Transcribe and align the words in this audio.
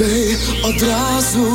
ти 0.00 0.36
одразу. 0.64 1.46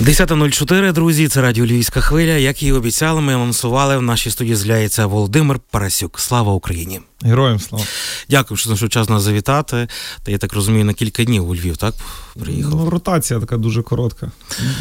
10.04, 0.00 0.92
друзі, 0.92 1.28
це 1.28 1.42
радіо 1.42 1.66
Львівська 1.66 2.00
хвиля. 2.00 2.30
Як 2.30 2.62
і 2.62 2.72
обіцяли, 2.72 3.20
ми 3.20 3.34
анонсували 3.34 3.96
в 3.96 4.02
нашій 4.02 4.30
студії 4.30 4.56
з'являється 4.56 5.06
Володимир 5.06 5.60
Парасюк. 5.70 6.20
Слава 6.20 6.52
Україні! 6.52 7.00
Героям 7.22 7.60
слава! 7.60 7.84
Дякую, 8.30 8.58
що 8.58 8.68
знайшов 8.68 8.88
час 8.88 9.08
нас 9.08 9.22
завітати. 9.22 9.88
Та 10.22 10.32
я 10.32 10.38
так 10.38 10.52
розумію, 10.52 10.84
на 10.84 10.94
кілька 10.94 11.24
днів 11.24 11.48
у 11.48 11.54
Львів, 11.54 11.76
так? 11.76 11.94
Приїхав? 12.40 12.74
Ну, 12.74 12.90
ротація 12.90 13.40
така 13.40 13.56
дуже 13.56 13.82
коротка. 13.82 14.30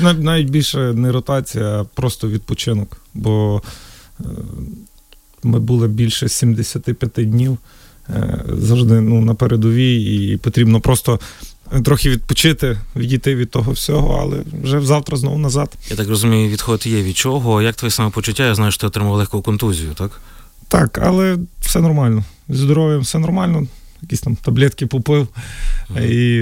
Навіть 0.01 0.49
більше 0.49 0.77
не 0.77 1.11
ротація, 1.11 1.65
а 1.65 1.83
просто 1.83 2.29
відпочинок. 2.29 2.97
Бо 3.13 3.61
е, 4.19 4.23
ми 5.43 5.59
були 5.59 5.87
більше 5.87 6.29
75 6.29 7.29
днів 7.29 7.57
завжди 8.47 9.01
ну, 9.01 9.21
на 9.21 9.33
передовій, 9.33 10.01
і 10.01 10.37
потрібно 10.37 10.79
просто 10.79 11.19
трохи 11.83 12.09
відпочити, 12.09 12.77
відійти 12.95 13.35
від 13.35 13.51
того 13.51 13.71
всього, 13.71 14.19
але 14.21 14.61
вже 14.63 14.81
завтра 14.81 15.17
знову 15.17 15.37
назад. 15.37 15.77
Я 15.89 15.95
так 15.95 16.09
розумію, 16.09 16.49
відход 16.49 16.87
є 16.87 17.03
від 17.03 17.17
чого. 17.17 17.61
Як 17.61 17.75
твоє 17.75 17.91
самопочуття? 17.91 18.45
Я 18.45 18.55
знаю, 18.55 18.71
що 18.71 18.81
ти 18.81 18.87
отримав 18.87 19.13
легку 19.13 19.41
контузію, 19.41 19.93
так? 19.93 20.21
Так, 20.67 20.99
але 21.03 21.37
все 21.61 21.79
нормально. 21.79 22.23
Зі 22.49 22.57
здоров'ям 22.57 23.01
все 23.01 23.19
нормально. 23.19 23.67
Якісь 24.01 24.21
там 24.21 24.35
таблетки 24.35 24.85
попив 24.85 25.27
і 26.01 26.41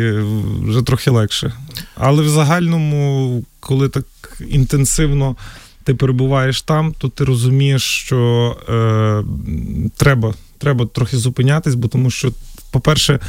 вже 0.64 0.82
трохи 0.82 1.12
легше. 1.12 1.54
Але 1.96 2.24
в 2.24 2.30
загальному, 2.30 3.44
коли 3.60 3.90
так 3.90 4.06
інтенсивно 4.50 5.36
ти 5.84 5.96
перебуваєш 5.96 6.62
там, 6.62 6.94
то 6.98 7.10
ти 7.10 7.24
розумієш, 7.24 7.84
що 7.84 8.58
е, 8.70 9.24
треба 9.98 10.34
треба 10.58 10.86
трохи 10.86 11.18
зупинятись, 11.18 11.76
бо 11.76 11.88
тому 11.88 12.10
що, 12.10 12.32
по-перше, 12.72 13.20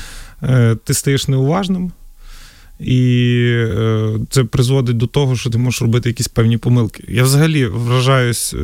Е, 0.42 0.76
ти 0.84 0.94
стаєш 0.94 1.28
неуважним, 1.28 1.92
і 2.80 3.40
е, 3.56 4.18
це 4.30 4.44
призводить 4.44 4.96
до 4.96 5.06
того, 5.06 5.36
що 5.36 5.50
ти 5.50 5.58
можеш 5.58 5.82
робити 5.82 6.08
якісь 6.08 6.28
певні 6.28 6.58
помилки. 6.58 7.04
Я 7.08 7.22
взагалі 7.22 7.66
вражаюсь, 7.66 8.54
е, 8.54 8.58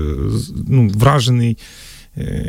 ну, 0.69 0.89
вражений 0.89 1.59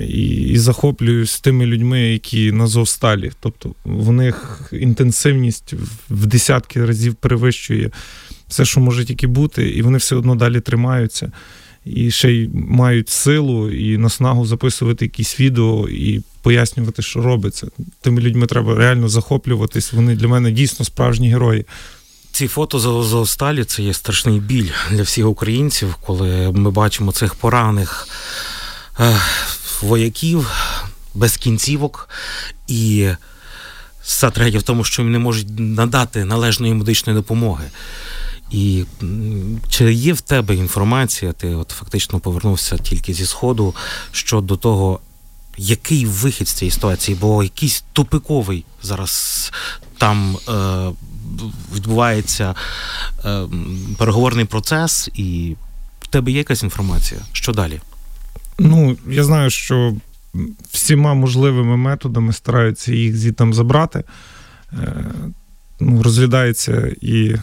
і 0.08 0.26
і 0.28 0.58
захоплююсь 0.58 1.40
тими 1.40 1.66
людьми, 1.66 2.02
які 2.02 2.52
на 2.52 2.68
Зовсталі. 2.68 3.32
Тобто 3.40 3.76
в 3.86 4.12
них 4.12 4.70
інтенсивність 4.72 5.74
в 6.10 6.26
десятки 6.26 6.86
разів 6.86 7.16
перевищує 7.16 7.92
все, 8.48 8.66
що 8.66 8.80
може 8.80 9.06
тільки 9.06 9.28
бути, 9.28 9.70
і 9.70 9.82
вони 9.82 9.98
все 9.98 10.16
одно 10.16 10.36
далі 10.36 10.60
тримаються 10.60 11.32
і 11.86 12.12
ще 12.12 12.32
й 12.32 12.50
мають 12.54 13.10
силу 13.10 13.72
і 13.72 13.98
наснагу 13.98 14.46
записувати 14.46 15.06
якісь 15.06 15.40
відео 15.40 15.90
і 15.90 16.22
пояснювати, 16.42 17.02
що 17.02 17.22
робиться. 17.22 17.68
Тими 18.02 18.22
людьми 18.22 18.48
треба 18.48 18.76
реально 18.76 19.10
захоплюватись. 19.10 19.94
Вони 19.94 20.16
для 20.16 20.28
мене 20.28 20.52
дійсно 20.52 20.86
справжні 20.86 21.30
герої. 21.30 21.66
Ці 22.32 22.48
фото 22.48 22.80
з 22.80 22.86
Азовсталі 22.86 23.64
це 23.64 23.84
є 23.84 23.94
страшний 23.94 24.40
біль 24.40 24.70
для 24.92 25.04
всіх 25.04 25.28
українців, 25.28 25.96
коли 26.06 26.52
ми 26.52 26.72
бачимо 26.72 27.12
цих 27.12 27.36
поранених 27.36 28.08
е, 29.00 29.18
вояків 29.82 30.52
без 31.14 31.38
кінцівок 31.38 32.10
і. 32.68 33.08
Трагедія 34.34 34.60
в 34.60 34.64
тому, 34.64 34.84
що 34.84 35.02
їм 35.02 35.12
не 35.12 35.20
можуть 35.20 35.48
надати 35.60 36.26
належної 36.26 36.74
медичної 36.74 37.20
допомоги. 37.20 37.64
І 38.54 38.86
чи 39.70 39.94
є 39.94 40.14
в 40.14 40.22
тебе 40.22 40.56
інформація? 40.56 41.34
Ти 41.34 41.48
от 41.48 41.70
фактично 41.70 42.20
повернувся 42.20 42.78
тільки 42.78 43.14
зі 43.14 43.26
сходу 43.26 43.76
щодо 44.12 44.58
того, 44.58 45.00
який 45.58 46.06
вихід 46.06 46.48
з 46.48 46.54
цієї 46.54 46.72
ситуації, 46.72 47.18
бо 47.22 47.44
якийсь 47.44 47.84
тупиковий 47.94 48.66
зараз 48.82 49.52
там 49.98 50.38
е, 50.50 50.52
відбувається 51.76 52.56
е, 53.26 53.48
переговорний 53.98 54.46
процес, 54.46 55.10
і 55.14 55.56
в 56.02 56.08
тебе 56.08 56.32
є 56.32 56.38
якась 56.38 56.64
інформація? 56.64 57.22
Що 57.32 57.52
далі? 57.52 57.82
Ну, 58.60 58.98
я 59.10 59.24
знаю, 59.24 59.50
що 59.50 59.94
всіма 60.72 61.14
можливими 61.14 61.78
методами 61.78 62.34
стараються 62.34 62.94
їх 62.94 63.18
звідти 63.18 63.54
забрати. 63.54 64.04
Е, 64.74 65.06
ну, 65.80 66.04
Розглядається 66.04 66.96
і 67.02 67.36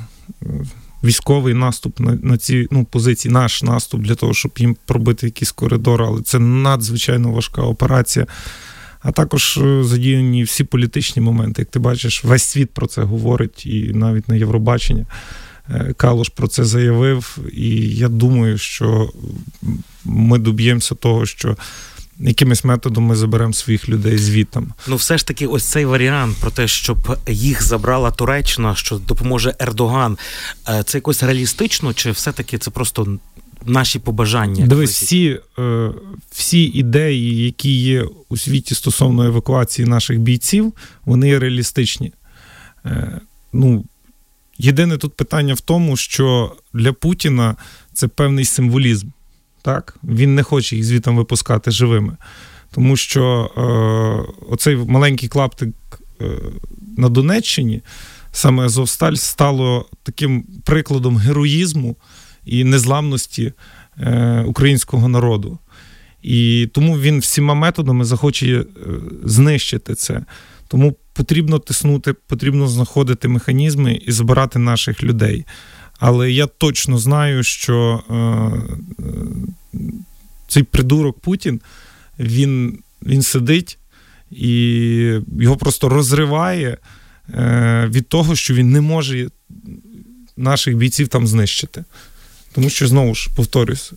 військовий 1.04 1.54
наступ 1.54 2.00
на 2.00 2.18
на 2.22 2.36
ці 2.36 2.68
ну, 2.70 2.84
позиції, 2.84 3.32
наш 3.32 3.62
наступ 3.62 4.00
для 4.00 4.14
того, 4.14 4.34
щоб 4.34 4.52
їм 4.58 4.76
пробити 4.86 5.26
якийсь 5.26 5.52
коридор, 5.52 6.02
але 6.02 6.22
це 6.22 6.38
надзвичайно 6.38 7.32
важка 7.32 7.62
операція. 7.62 8.26
А 9.02 9.12
також 9.12 9.56
е, 9.56 9.84
задіяні 9.84 10.42
всі 10.42 10.64
політичні 10.64 11.22
моменти. 11.22 11.62
Як 11.62 11.68
ти 11.68 11.78
бачиш, 11.78 12.24
весь 12.24 12.42
світ 12.42 12.70
про 12.70 12.86
це 12.86 13.02
говорить, 13.02 13.66
і 13.66 13.92
навіть 13.94 14.28
на 14.28 14.34
Євробачення 14.34 15.06
е, 15.70 15.94
Калош 15.96 16.28
про 16.28 16.48
це 16.48 16.64
заявив. 16.64 17.38
І 17.52 17.70
я 17.96 18.08
думаю, 18.08 18.58
що 18.58 19.12
ми 20.04 20.38
доб'ємося 20.38 20.94
того, 20.94 21.26
що 21.26 21.56
якимось 22.20 22.64
методом 22.64 23.04
ми 23.04 23.16
заберемо 23.16 23.52
своїх 23.52 23.88
людей 23.88 24.18
звітом. 24.18 24.72
Ну, 24.86 24.96
все 24.96 25.18
ж 25.18 25.26
таки, 25.26 25.46
ось 25.46 25.64
цей 25.64 25.84
варіант 25.84 26.36
про 26.40 26.50
те, 26.50 26.68
щоб 26.68 27.18
їх 27.28 27.62
забрала 27.62 28.10
Туреччина, 28.10 28.74
що 28.74 28.96
допоможе 28.96 29.54
Ердоган. 29.58 30.18
Е, 30.68 30.82
це 30.82 30.98
якось 30.98 31.22
реалістично, 31.22 31.94
чи 31.94 32.10
все-таки 32.10 32.58
це 32.58 32.70
просто 32.70 33.18
наші 33.66 33.98
побажання? 33.98 34.66
Дивись, 34.66 35.02
всі, 35.02 35.40
е, 35.58 35.90
всі 36.30 36.62
ідеї, 36.62 37.44
які 37.44 37.80
є 37.80 38.04
у 38.28 38.36
світі 38.36 38.74
стосовно 38.74 39.24
евакуації 39.24 39.88
наших 39.88 40.18
бійців, 40.18 40.72
вони 41.04 41.38
реалістичні. 41.38 42.12
Е, 42.84 43.20
ну, 43.52 43.84
Єдине 44.58 44.96
тут 44.96 45.14
питання 45.14 45.54
в 45.54 45.60
тому, 45.60 45.96
що 45.96 46.56
для 46.74 46.92
Путіна 46.92 47.56
це 47.92 48.08
певний 48.08 48.44
символізм. 48.44 49.08
Так? 49.62 49.96
Він 50.04 50.34
не 50.34 50.42
хоче 50.42 50.76
їх 50.76 50.84
звітом 50.84 51.16
випускати 51.16 51.70
живими. 51.70 52.16
Тому 52.74 52.96
що 52.96 53.50
е, 53.56 54.44
оцей 54.52 54.76
маленький 54.76 55.28
клаптик 55.28 55.68
е, 56.20 56.24
на 56.96 57.08
Донеччині, 57.08 57.82
саме 58.32 58.64
Азовсталь, 58.64 59.14
стало 59.14 59.86
таким 60.02 60.42
прикладом 60.64 61.16
героїзму 61.16 61.96
і 62.44 62.64
незламності 62.64 63.52
е, 63.98 64.44
українського 64.46 65.08
народу. 65.08 65.58
І 66.22 66.68
тому 66.74 66.98
він 66.98 67.18
всіма 67.18 67.54
методами 67.54 68.04
захоче 68.04 68.46
е, 68.46 68.64
знищити 69.24 69.94
це. 69.94 70.24
Тому 70.68 70.96
потрібно 71.12 71.58
тиснути, 71.58 72.12
потрібно 72.12 72.68
знаходити 72.68 73.28
механізми 73.28 74.00
і 74.06 74.12
збирати 74.12 74.58
наших 74.58 75.02
людей. 75.02 75.46
Але 76.00 76.30
я 76.30 76.46
точно 76.46 76.98
знаю, 76.98 77.42
що 77.42 78.02
е, 78.10 79.04
цей 80.48 80.62
придурок 80.62 81.20
Путін 81.20 81.60
він 82.18 82.78
він 83.02 83.22
сидить 83.22 83.78
і 84.30 84.52
його 85.40 85.56
просто 85.56 85.88
розриває 85.88 86.76
е, 87.34 87.88
від 87.92 88.08
того, 88.08 88.36
що 88.36 88.54
він 88.54 88.70
не 88.72 88.80
може 88.80 89.28
наших 90.36 90.76
бійців 90.76 91.08
там 91.08 91.26
знищити. 91.26 91.84
Тому 92.52 92.70
що, 92.70 92.86
знову 92.86 93.14
ж 93.14 93.30
повторюсь, 93.36 93.92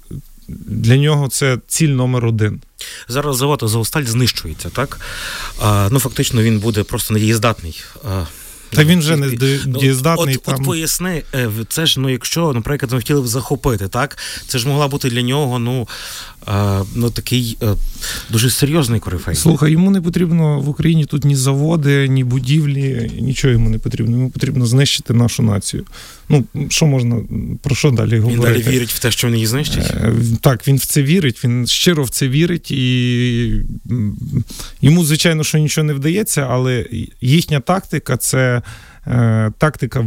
для 0.48 0.98
нього 0.98 1.28
це 1.28 1.58
ціль 1.68 1.90
номер 1.90 2.26
один. 2.26 2.62
Зараз 3.08 3.38
завод 3.38 3.64
Азовсталь 3.64 4.04
знищується, 4.04 4.70
так? 4.70 5.00
А, 5.62 5.90
Ну, 5.92 6.00
фактично, 6.00 6.44
він 6.44 6.60
буде 6.60 6.84
просто 6.84 7.14
недієздатний. 7.14 7.84
Та 8.76 8.84
він 8.84 9.00
вже 9.00 9.16
не 9.16 9.28
ну, 9.66 9.80
дієздатний. 9.80 10.36
От, 10.36 10.44
там. 10.44 10.56
от 10.56 10.66
поясни, 10.66 11.24
е, 11.34 11.50
це 11.70 11.86
ж 11.86 12.00
ну, 12.00 12.10
якщо, 12.10 12.54
наприклад, 12.54 12.92
ми 12.92 12.98
хотіли 12.98 13.22
б 13.22 13.28
захопити, 13.28 13.88
так 13.88 14.18
це 14.48 14.60
ж 14.60 14.68
могла 14.68 14.88
бути 14.88 15.10
для 15.10 15.22
нього 15.22 15.60
ну 15.60 15.88
е, 16.48 16.82
ну 16.96 17.10
такий 17.10 17.58
е, 17.62 17.74
дуже 18.30 18.50
серйозний 18.50 19.00
корифей. 19.00 19.36
Слухай, 19.36 19.72
йому 19.72 19.92
не 19.92 20.02
потрібно 20.02 20.60
в 20.60 20.70
Україні 20.70 21.06
тут 21.06 21.26
ні 21.26 21.36
заводи, 21.36 22.08
ні 22.08 22.24
будівлі, 22.24 23.12
нічого 23.20 23.52
йому 23.52 23.70
не 23.70 23.78
потрібно. 23.78 24.18
Йому 24.18 24.30
потрібно 24.30 24.66
знищити 24.66 25.14
нашу 25.14 25.44
націю. 25.44 25.86
Ну 26.30 26.46
що 26.70 26.86
можна 26.86 27.18
про 27.62 27.76
що 27.76 27.92
далі 27.92 28.20
говорити? 28.20 28.48
Він 28.48 28.64
далі 28.64 28.76
вірить 28.76 28.92
в 28.92 29.00
те, 29.00 29.12
що 29.12 29.28
він 29.28 29.34
її 29.34 29.48
знищить? 29.48 29.94
Так, 30.42 30.68
він 30.68 30.76
в 30.76 30.86
це 30.86 31.04
вірить, 31.04 31.44
він 31.44 31.68
щиро 31.68 32.04
в 32.04 32.10
це 32.10 32.28
вірить, 32.28 32.72
і 32.72 33.62
йому, 34.82 35.06
звичайно, 35.06 35.44
що 35.44 35.58
нічого 35.58 35.86
не 35.86 35.94
вдається, 35.94 36.48
але 36.50 36.86
їхня 37.22 37.60
тактика 37.60 38.18
це 38.18 38.62
е, 39.08 39.52
тактика 39.58 40.06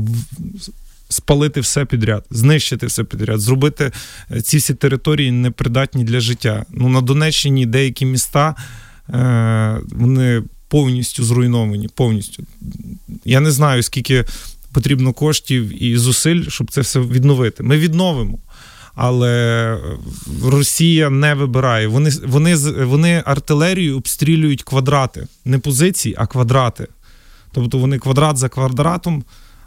спалити 1.09 1.61
все 1.61 1.85
підряд, 1.85 2.25
знищити 2.31 2.87
все 2.87 3.05
підряд, 3.05 3.41
зробити 3.41 3.93
е, 4.31 4.41
ці 4.41 4.57
всі 4.57 4.75
території 4.75 5.31
непридатні 5.31 6.05
для 6.05 6.21
життя. 6.21 6.65
Ну 6.71 6.89
на 6.89 7.01
Донеччині 7.01 7.67
деякі 7.67 8.07
міста 8.07 8.55
е, 9.09 9.81
вони 9.93 10.43
повністю 10.69 11.25
зруйновані. 11.25 11.89
Повністю. 11.95 12.43
Я 13.25 13.41
не 13.41 13.51
знаю, 13.51 13.83
скільки 13.83 14.25
потрібно 14.77 15.13
коштів 15.13 15.83
і 15.83 15.97
зусиль, 15.97 16.49
щоб 16.49 16.71
це 16.71 16.81
все 16.81 17.01
відновити. 17.01 17.63
Ми 17.63 17.79
відновимо. 17.79 18.39
Але 18.95 19.79
Росія 20.45 21.11
не 21.11 21.35
вибирає. 21.35 21.87
Вони 21.87 22.11
вони, 22.27 22.57
вони 22.85 23.23
артилерією 23.27 23.97
обстрілюють 23.97 24.63
квадрати, 24.63 25.27
не 25.45 25.59
позиції, 25.59 26.15
а 26.19 26.27
квадрати. 26.27 26.87
Тобто 27.53 27.79
вони 27.79 27.99
квадрат 27.99 28.37
за 28.37 28.49
квадратом 28.49 29.25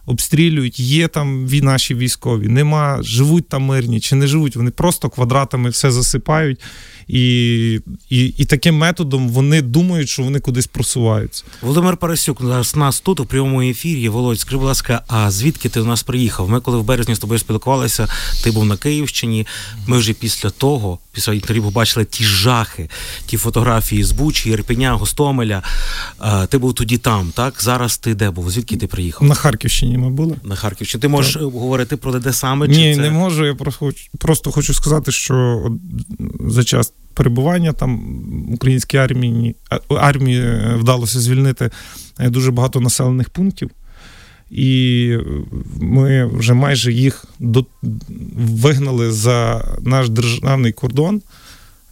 обстрілюють, 0.09 0.79
є 0.79 1.07
там 1.07 1.45
наші 1.45 1.95
військові, 1.95 2.47
нема, 2.47 2.99
живуть 3.01 3.49
там 3.49 3.63
мирні 3.63 3.99
чи 3.99 4.15
не 4.15 4.27
живуть. 4.27 4.55
Вони 4.55 4.71
просто 4.71 5.09
квадратами 5.09 5.69
все 5.69 5.91
засипають. 5.91 6.59
І 7.07 7.79
і, 8.09 8.25
і 8.25 8.45
таким 8.45 8.77
методом 8.77 9.29
вони 9.29 9.61
думають, 9.61 10.09
що 10.09 10.23
вони 10.23 10.39
кудись 10.39 10.67
просуваються. 10.67 11.43
Володимир 11.61 11.97
Парасюк 11.97 12.41
нас, 12.41 12.75
нас 12.75 12.99
тут 12.99 13.19
у 13.19 13.25
прямому 13.25 13.61
ефірі. 13.61 14.09
Володь, 14.09 14.39
скажи, 14.39 14.57
будь 14.57 14.65
ласка, 14.65 15.01
а 15.07 15.31
звідки 15.31 15.69
ти 15.69 15.79
до 15.79 15.85
нас 15.85 16.03
приїхав? 16.03 16.49
Ми 16.49 16.61
коли 16.61 16.77
в 16.77 16.83
березні 16.83 17.15
з 17.15 17.19
тобою 17.19 17.39
спілкувалися, 17.39 18.07
ти 18.43 18.51
був 18.51 18.65
на 18.65 18.77
Київщині. 18.77 19.47
Ми 19.87 19.97
вже 19.97 20.13
після 20.13 20.49
того, 20.49 20.99
після 21.11 21.33
інтерв'ю, 21.33 21.63
побачили 21.63 22.05
ті 22.05 22.23
жахи, 22.23 22.89
ті 23.25 23.37
фотографії 23.37 24.03
з 24.03 24.11
Бучі, 24.11 24.49
Ірпеня, 24.49 24.93
Гостомеля. 24.93 25.63
Ти 26.49 26.57
був 26.57 26.73
тоді 26.73 26.97
там, 26.97 27.31
так? 27.35 27.53
Зараз 27.59 27.97
ти 27.97 28.15
де 28.15 28.31
був? 28.31 28.51
Звідки 28.51 28.77
ти 28.77 28.87
приїхав? 28.87 29.27
На 29.27 29.35
Харківщині 29.35 29.97
ми 29.99 30.09
були. 30.09 30.35
На 30.43 30.55
Харківщині. 30.55 31.01
Ти 31.01 31.07
можеш 31.07 31.33
так. 31.33 31.43
говорити 31.43 31.97
про 31.97 32.19
де 32.19 32.33
саме? 32.33 32.67
Ні, 32.67 32.75
чи 32.75 32.95
це... 32.95 33.01
не 33.01 33.11
можу. 33.11 33.45
Я 33.45 33.55
просто, 33.55 33.91
просто 34.17 34.51
хочу 34.51 34.73
сказати, 34.73 35.11
що 35.11 35.65
за 36.39 36.63
час 36.63 36.93
перебування 37.13 37.73
там 37.73 38.19
українській 38.53 38.97
армії 38.97 39.55
армії 39.89 40.39
е, 40.39 40.75
вдалося 40.79 41.19
звільнити 41.19 41.69
е, 42.19 42.29
дуже 42.29 42.51
багато 42.51 42.79
населених 42.79 43.29
пунктів, 43.29 43.69
і 44.51 45.17
ми 45.79 46.25
вже 46.25 46.53
майже 46.53 46.93
їх 46.93 47.25
до, 47.39 47.65
вигнали 48.35 49.11
за 49.11 49.67
наш 49.81 50.09
державний 50.09 50.71
кордон. 50.71 51.21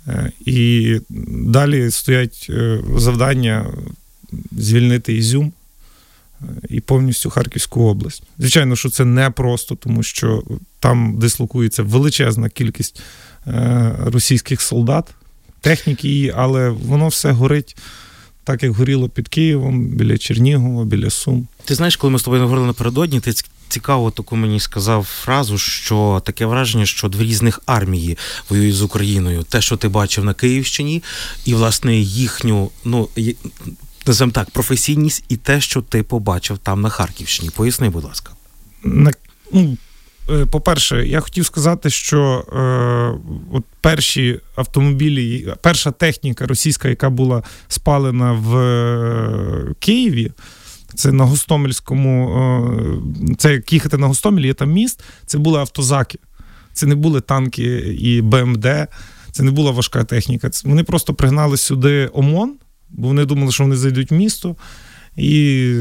Е, 0.07 0.31
і 0.45 0.99
далі 1.29 1.91
стоять 1.91 2.51
завдання 2.95 3.65
звільнити 4.51 5.13
Ізюм 5.13 5.51
і 6.69 6.79
повністю 6.79 7.29
Харківську 7.29 7.83
область. 7.83 8.23
Звичайно, 8.37 8.75
що 8.75 8.89
це 8.89 9.05
не 9.05 9.29
просто, 9.29 9.75
тому 9.75 10.03
що 10.03 10.43
там 10.79 11.19
дислокується 11.19 11.83
величезна 11.83 12.49
кількість 12.49 13.01
російських 14.05 14.61
солдат, 14.61 15.05
техніки 15.61 16.33
але 16.35 16.69
воно 16.69 17.07
все 17.07 17.31
горить. 17.31 17.77
Так 18.43 18.63
як 18.63 18.71
горіло 18.71 19.09
під 19.09 19.27
Києвом, 19.27 19.87
біля 19.87 20.17
Чернігова, 20.17 20.85
біля 20.85 21.09
Сум. 21.09 21.47
Ти 21.65 21.75
знаєш, 21.75 21.95
коли 21.95 22.11
ми 22.11 22.19
з 22.19 22.23
тобою 22.23 22.43
говорили 22.43 22.67
напередодні, 22.67 23.19
ти 23.19 23.33
цікаво 23.69 24.11
таку 24.11 24.35
мені 24.35 24.59
сказав 24.59 25.03
фразу, 25.03 25.57
що 25.57 26.21
таке 26.25 26.45
враження, 26.45 26.85
що 26.85 27.07
дві 27.07 27.23
різних 27.23 27.61
армії 27.65 28.17
воюють 28.49 28.75
з 28.75 28.81
Україною. 28.81 29.43
Те, 29.43 29.61
що 29.61 29.77
ти 29.77 29.87
бачив 29.87 30.25
на 30.25 30.33
Київщині, 30.33 31.03
і 31.45 31.53
власне 31.53 31.95
їхню, 31.95 32.71
ну 32.85 33.09
називаємо 34.07 34.31
так, 34.31 34.49
професійність, 34.49 35.23
і 35.29 35.37
те, 35.37 35.61
що 35.61 35.81
ти 35.81 36.03
побачив 36.03 36.57
там 36.57 36.81
на 36.81 36.89
Харківщині. 36.89 37.49
Поясни, 37.49 37.89
будь 37.89 38.03
ласка. 38.03 38.31
На, 38.83 39.11
ну, 39.53 39.77
Е, 40.29 40.45
по-перше, 40.45 41.07
я 41.07 41.19
хотів 41.19 41.45
сказати, 41.45 41.89
що 41.89 42.45
е, 42.53 43.35
от 43.51 43.63
перші 43.81 44.39
автомобілі, 44.55 45.53
перша 45.61 45.91
техніка 45.91 46.47
російська, 46.47 46.89
яка 46.89 47.09
була 47.09 47.43
спалена 47.67 48.31
в 48.31 48.57
е, 48.57 49.73
Києві, 49.79 50.31
це 50.95 51.11
на 51.11 51.23
Гостомельському, 51.23 52.39
е, 53.31 53.35
це 53.37 53.53
як 53.53 53.73
їхати 53.73 53.97
на 53.97 54.07
Гостомель, 54.07 54.41
є 54.41 54.53
там 54.53 54.71
міст, 54.71 55.03
це 55.25 55.37
були 55.37 55.59
автозаки. 55.59 56.19
Це 56.73 56.85
не 56.85 56.95
були 56.95 57.21
танки 57.21 57.63
і 57.99 58.21
БМД, 58.21 58.67
це 59.31 59.43
не 59.43 59.51
була 59.51 59.71
важка 59.71 60.03
техніка. 60.03 60.49
Вони 60.63 60.83
просто 60.83 61.13
пригнали 61.13 61.57
сюди 61.57 62.09
ОМОН, 62.13 62.55
бо 62.89 63.07
вони 63.07 63.25
думали, 63.25 63.51
що 63.51 63.63
вони 63.63 63.75
зайдуть 63.75 64.11
в 64.11 64.13
місто. 64.13 64.55
І 65.15 65.73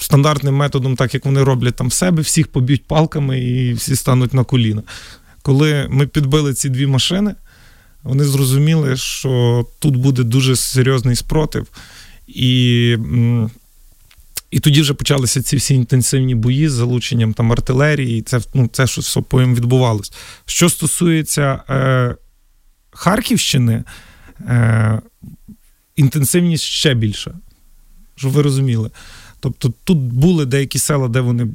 стандартним 0.00 0.54
методом, 0.54 0.96
так 0.96 1.14
як 1.14 1.24
вони 1.24 1.42
роблять 1.42 1.76
там 1.76 1.88
в 1.88 1.92
себе, 1.92 2.22
всіх 2.22 2.48
поб'ють 2.48 2.84
палками 2.84 3.40
і 3.40 3.72
всі 3.72 3.96
стануть 3.96 4.34
на 4.34 4.44
коліна. 4.44 4.82
Коли 5.42 5.86
ми 5.90 6.06
підбили 6.06 6.54
ці 6.54 6.68
дві 6.68 6.86
машини, 6.86 7.34
вони 8.02 8.24
зрозуміли, 8.24 8.96
що 8.96 9.66
тут 9.78 9.96
буде 9.96 10.22
дуже 10.22 10.56
серйозний 10.56 11.16
спротив. 11.16 11.66
І 12.26 12.96
і 14.50 14.60
тоді 14.60 14.80
вже 14.80 14.94
почалися 14.94 15.42
ці 15.42 15.56
всі 15.56 15.74
інтенсивні 15.74 16.34
бої 16.34 16.68
з 16.68 16.72
залученням 16.72 17.34
там 17.34 17.52
артилерії, 17.52 18.18
і 18.18 18.22
це 18.22 18.40
ну, 18.54 18.68
це 18.72 18.86
що 18.86 19.00
все 19.00 19.20
потім 19.20 19.54
відбувалось. 19.54 20.12
Що 20.46 20.68
стосується 20.68 21.60
е, 21.70 22.16
Харківщини, 22.90 23.84
е, 24.40 25.00
інтенсивність 25.98 26.64
ще 26.64 26.94
більша 26.94 27.34
щоб 28.18 28.32
ви 28.32 28.42
розуміли. 28.42 28.90
Тобто 29.40 29.72
тут 29.84 29.98
були 29.98 30.46
деякі 30.46 30.78
села, 30.78 31.08
де 31.08 31.20
вони 31.20 31.48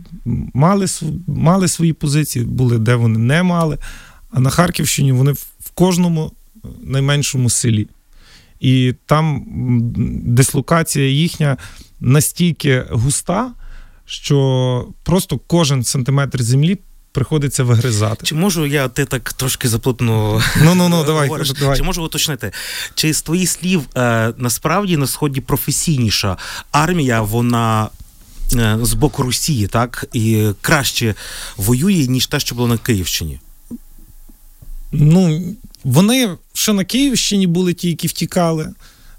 мали 0.53 0.85
мали 1.27 1.67
свої 1.67 1.93
позиції, 1.93 2.45
були, 2.45 2.79
де 2.79 2.95
вони 2.95 3.19
не 3.19 3.43
мали. 3.43 3.77
А 4.31 4.39
на 4.39 4.49
Харківщині 4.49 5.11
вони 5.11 5.31
в 5.59 5.69
кожному 5.73 6.31
найменшому 6.83 7.49
селі. 7.49 7.87
І 8.59 8.93
там 9.05 9.43
дислокація 10.25 11.09
їхня 11.09 11.57
настільки 11.99 12.85
густа, 12.89 13.51
що 14.05 14.87
просто 15.03 15.39
кожен 15.47 15.83
сантиметр 15.83 16.43
землі 16.43 16.77
приходиться 17.13 17.63
вигризати. 17.63 18.25
Чи 18.25 18.35
можу 18.35 18.65
я 18.65 18.87
ти 18.87 19.05
так 19.05 19.33
трошки 19.33 19.69
заплутно 19.69 20.41
ну, 20.63 20.75
ну, 20.75 20.89
ну, 20.89 21.03
давай, 21.05 21.29
давай. 21.59 21.77
Чи 21.77 21.83
можу 21.83 22.05
уточнити? 22.05 22.51
Чи 22.95 23.13
з 23.13 23.21
твоїх 23.21 23.49
слів 23.49 23.81
е, 23.95 24.33
насправді 24.37 24.97
на 24.97 25.07
сході 25.07 25.41
професійніша 25.41 26.37
армія, 26.71 27.21
вона 27.21 27.89
е, 28.55 28.77
з 28.81 28.93
боку 28.93 29.23
Росії, 29.23 29.67
так 29.67 30.05
і 30.13 30.47
краще 30.61 31.15
воює, 31.57 32.07
ніж 32.07 32.27
те, 32.27 32.39
що 32.39 32.55
було 32.55 32.67
на 32.67 32.77
Київщині? 32.77 33.39
Ну, 34.91 35.55
вони 35.83 36.37
ще 36.53 36.73
на 36.73 36.85
Київщині 36.85 37.47
були 37.47 37.73
ті, 37.73 37.87
які 37.89 38.07
втікали. 38.07 38.73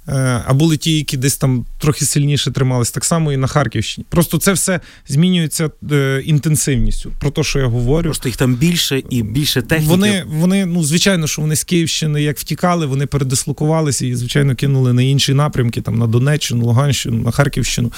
Е, 0.09 0.43
а 0.47 0.55
були 0.55 0.77
ті, 0.77 0.97
які 0.97 1.17
десь 1.17 1.37
там 1.37 1.67
трохи 1.79 2.05
сильніше 2.05 2.51
тримались, 2.51 2.91
так 2.91 3.05
само 3.05 3.33
і 3.33 3.37
на 3.37 3.47
Харківщині. 3.47 4.07
Просто 4.11 4.39
це 4.39 4.53
все 4.53 4.81
змінюється 5.09 5.71
е, 5.93 6.23
інтенсивністю. 6.25 7.13
Про 7.21 7.31
те, 7.31 7.43
що 7.43 7.59
я 7.59 7.67
говорю. 7.67 8.05
Просто 8.05 8.29
їх 8.29 8.37
там 8.37 8.55
більше 8.55 9.03
і 9.11 9.23
більше 9.23 9.63
техніки. 9.63 9.91
Вони, 9.91 10.25
вони, 10.27 10.67
ну 10.67 10.85
звичайно, 10.85 11.27
що 11.27 11.43
вони 11.43 11.57
з 11.57 11.65
Київщини 11.65 12.23
як 12.23 12.39
втікали, 12.39 12.87
вони 12.87 13.07
передислокувалися 13.07 14.07
і, 14.07 14.15
звичайно, 14.15 14.55
кинули 14.55 14.93
на 14.93 15.03
інші 15.03 15.35
напрямки, 15.35 15.81
там 15.81 15.99
на 15.99 16.07
Донеччину, 16.07 16.65
Луганщину, 16.65 17.23
на 17.23 17.31
Харківщину, 17.31 17.93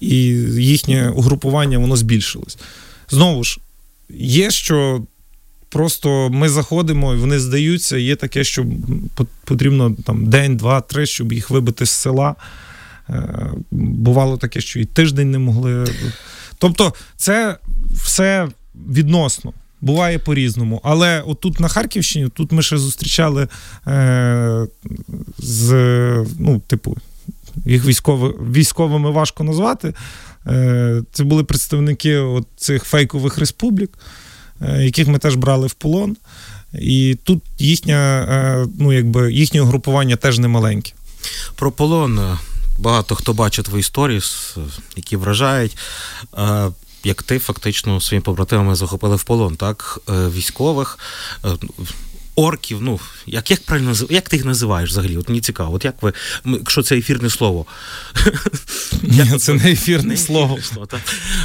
і 0.00 0.16
їхнє 0.58 1.10
угрупування 1.10 1.78
воно 1.78 1.96
збільшилось. 1.96 2.58
Знову 3.10 3.44
ж, 3.44 3.58
є 4.18 4.50
що 4.50 5.02
Просто 5.72 6.30
ми 6.32 6.48
заходимо, 6.48 7.14
і 7.14 7.16
вони 7.16 7.38
здаються. 7.38 7.96
Є 7.96 8.16
таке, 8.16 8.44
що 8.44 8.66
потрібно 9.44 9.96
там 10.04 10.26
день, 10.26 10.56
два, 10.56 10.80
три, 10.80 11.06
щоб 11.06 11.32
їх 11.32 11.50
вибити 11.50 11.86
з 11.86 11.90
села. 11.90 12.34
Е, 13.08 13.50
бувало 13.70 14.36
таке, 14.36 14.60
що 14.60 14.80
і 14.80 14.84
тиждень 14.84 15.30
не 15.30 15.38
могли. 15.38 15.86
Тобто, 16.58 16.94
це 17.16 17.56
все 17.94 18.48
відносно. 18.88 19.52
Буває 19.80 20.18
по-різному. 20.18 20.80
Але 20.84 21.20
отут 21.20 21.60
на 21.60 21.68
Харківщині, 21.68 22.28
тут 22.28 22.52
ми 22.52 22.62
ще 22.62 22.78
зустрічали 22.78 23.48
е, 23.86 24.66
з, 25.38 25.72
ну, 26.38 26.62
типу, 26.66 26.96
їх 27.66 27.84
військово, 27.84 28.28
військовими 28.28 29.10
важко 29.10 29.44
назвати. 29.44 29.94
Е, 30.46 31.02
Це 31.12 31.24
були 31.24 31.44
представники 31.44 32.16
от 32.16 32.46
цих 32.56 32.84
фейкових 32.84 33.38
республік. 33.38 33.98
Е, 34.68 34.84
яких 34.84 35.08
ми 35.08 35.18
теж 35.18 35.34
брали 35.34 35.66
в 35.66 35.72
полон. 35.72 36.16
І 36.74 37.18
тут 37.24 37.42
їхня, 37.58 38.26
е, 38.28 38.66
ну 38.78 38.92
якби 38.92 39.32
їхнє 39.32 39.60
угрупування 39.60 40.16
теж 40.16 40.38
не 40.38 40.48
маленьке. 40.48 40.92
Про 41.54 41.72
полон 41.72 42.18
е, 42.18 42.38
багато 42.78 43.14
хто 43.14 43.32
бачить 43.32 43.64
твої 43.64 43.80
історії, 43.80 44.20
які 44.96 45.16
вражають. 45.16 45.76
Як 47.04 47.22
ти 47.22 47.38
фактично 47.38 48.00
своїми 48.00 48.22
побратимами 48.22 48.74
захопили 48.74 49.16
в 49.16 49.24
полон, 49.24 49.56
так? 49.56 49.98
Військових 50.08 50.98
орків, 52.36 52.78
ну 52.80 53.00
як 53.26 53.50
як 53.50 53.64
правильно 53.64 53.94
як 54.10 54.28
ти 54.28 54.36
їх 54.36 54.44
називаєш 54.44 54.90
взагалі? 54.90 55.16
От 55.16 55.28
мені 55.28 55.40
цікаво, 55.40 55.74
от 55.74 55.84
як 55.84 56.02
ви, 56.02 56.12
якщо 56.44 56.82
це 56.82 56.96
ефірне 56.96 57.30
слово. 57.30 57.66
Ні, 59.02 59.38
Це 59.38 59.54
не 59.54 59.72
ефірне 59.72 60.16
слово. 60.16 60.58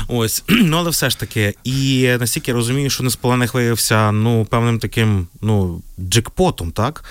Ось, 0.08 0.44
ну 0.50 0.78
але 0.78 0.90
все 0.90 1.10
ж 1.10 1.20
таки, 1.20 1.54
і 1.64 2.08
настільки 2.20 2.52
я 2.52 2.56
розумію, 2.56 2.90
що 2.90 3.04
несполених 3.04 3.54
виявився 3.54 4.12
ну, 4.12 4.46
певним 4.46 4.80
таким 4.80 5.28
ну, 5.42 5.82
джекпотом, 6.00 6.72
так? 6.72 7.04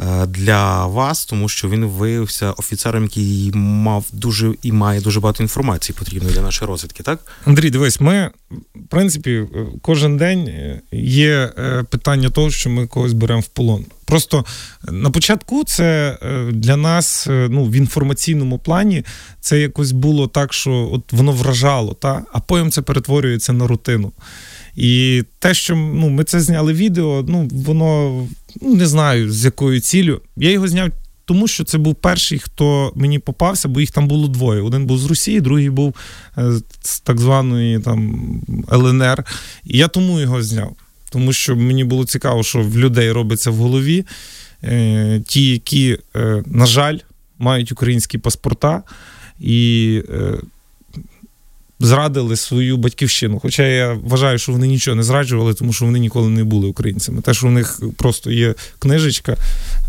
Е, 0.00 0.26
для 0.26 0.86
вас, 0.86 1.26
тому 1.26 1.48
що 1.48 1.68
він 1.68 1.84
виявився 1.84 2.50
офіцером, 2.50 3.02
який 3.02 3.50
мав 3.54 4.04
дуже 4.12 4.54
і 4.62 4.72
має 4.72 5.00
дуже 5.00 5.20
багато 5.20 5.42
інформації 5.42 5.96
потрібної 5.98 6.34
для 6.34 6.42
нашої 6.42 6.68
розвідки, 6.68 7.02
так? 7.02 7.18
Андрій, 7.44 7.70
дивись, 7.70 8.00
ми 8.00 8.30
принципі, 8.88 9.42
кожен 9.82 10.16
день 10.16 10.50
є 10.92 11.50
питання 11.90 12.30
того, 12.30 12.50
що 12.50 12.70
ми 12.70 12.86
когось 12.86 13.12
беремо 13.12 13.40
в 13.40 13.46
полон. 13.46 13.84
Просто 14.04 14.44
на 14.88 15.10
початку 15.10 15.64
це 15.64 16.18
для 16.52 16.76
нас 16.76 17.26
ну, 17.30 17.64
в 17.64 17.72
інформаційному 17.72 18.58
плані 18.58 19.04
це 19.40 19.60
якось 19.60 19.92
було 19.92 20.26
так, 20.26 20.52
що 20.52 20.90
от 20.92 21.12
воно 21.12 21.32
вражало, 21.32 21.94
та? 21.94 22.22
а 22.32 22.40
потім 22.40 22.70
це 22.70 22.82
перетворюється 22.82 23.52
на 23.52 23.66
рутину. 23.66 24.12
І 24.76 25.22
те, 25.38 25.54
що 25.54 25.76
ну, 25.76 26.08
ми 26.08 26.24
це 26.24 26.40
зняли 26.40 26.72
відео, 26.72 27.24
ну 27.28 27.48
воно 27.52 28.22
ну, 28.62 28.74
не 28.74 28.86
знаю 28.86 29.32
з 29.32 29.44
якою 29.44 29.80
ціллю. 29.80 30.20
Я 30.36 30.50
його 30.50 30.68
зняв 30.68 30.90
тому, 31.24 31.48
що 31.48 31.64
це 31.64 31.78
був 31.78 31.94
перший, 31.94 32.38
хто 32.38 32.92
мені 32.96 33.18
попався, 33.18 33.68
бо 33.68 33.80
їх 33.80 33.90
там 33.90 34.08
було 34.08 34.28
двоє. 34.28 34.60
Один 34.60 34.86
був 34.86 34.98
з 34.98 35.06
Росії, 35.06 35.40
другий 35.40 35.70
був 35.70 35.94
е, 36.38 36.52
з 36.82 37.00
так 37.00 37.20
званої 37.20 37.80
там 37.80 38.24
ЛНР. 38.72 39.24
І 39.64 39.78
я 39.78 39.88
тому 39.88 40.20
його 40.20 40.42
зняв. 40.42 40.76
Тому 41.10 41.32
що 41.32 41.56
мені 41.56 41.84
було 41.84 42.04
цікаво, 42.04 42.42
що 42.42 42.62
в 42.62 42.78
людей 42.78 43.12
робиться 43.12 43.50
в 43.50 43.54
голові. 43.54 44.06
Е, 44.64 45.22
ті, 45.26 45.50
які, 45.50 45.98
е, 46.16 46.42
на 46.46 46.66
жаль, 46.66 46.98
мають 47.38 47.72
українські 47.72 48.18
паспорта. 48.18 48.82
І 49.40 50.02
зрадили 51.84 52.36
свою 52.36 52.76
батьківщину. 52.76 53.38
Хоча 53.38 53.62
я 53.66 53.92
вважаю, 53.92 54.38
що 54.38 54.52
вони 54.52 54.66
нічого 54.66 54.94
не 54.94 55.02
зраджували, 55.02 55.54
тому 55.54 55.72
що 55.72 55.84
вони 55.84 55.98
ніколи 55.98 56.28
не 56.28 56.44
були 56.44 56.68
українцями. 56.68 57.22
Те, 57.22 57.34
що 57.34 57.46
в 57.46 57.50
них 57.50 57.80
просто 57.96 58.30
є 58.30 58.54
книжечка, 58.78 59.36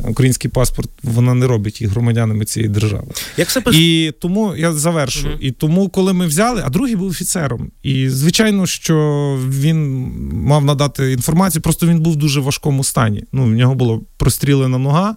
український 0.03 0.51
паспорт, 0.51 0.89
вона 1.03 1.33
не 1.33 1.47
робить 1.47 1.81
їх 1.81 1.89
громадянами 1.89 2.45
цієї 2.45 2.69
держави. 2.69 3.07
Як 3.37 3.51
себе... 3.51 3.71
І 3.73 4.13
тому 4.19 4.55
я 4.55 4.73
завершу. 4.73 5.27
Угу. 5.27 5.37
І 5.39 5.51
тому, 5.51 5.89
коли 5.89 6.13
ми 6.13 6.27
взяли, 6.27 6.63
а 6.65 6.69
другий 6.69 6.95
був 6.95 7.09
офіцером. 7.09 7.71
І 7.83 8.09
звичайно, 8.09 8.65
що 8.65 9.39
він 9.49 10.07
мав 10.31 10.65
надати 10.65 11.11
інформацію, 11.11 11.61
просто 11.61 11.87
він 11.87 11.99
був 11.99 12.13
в 12.13 12.15
дуже 12.15 12.39
важкому 12.39 12.83
стані. 12.83 13.23
Ну, 13.31 13.43
В 13.43 13.49
нього 13.49 13.75
була 13.75 13.99
прострілена 14.17 14.77
нога, 14.77 15.15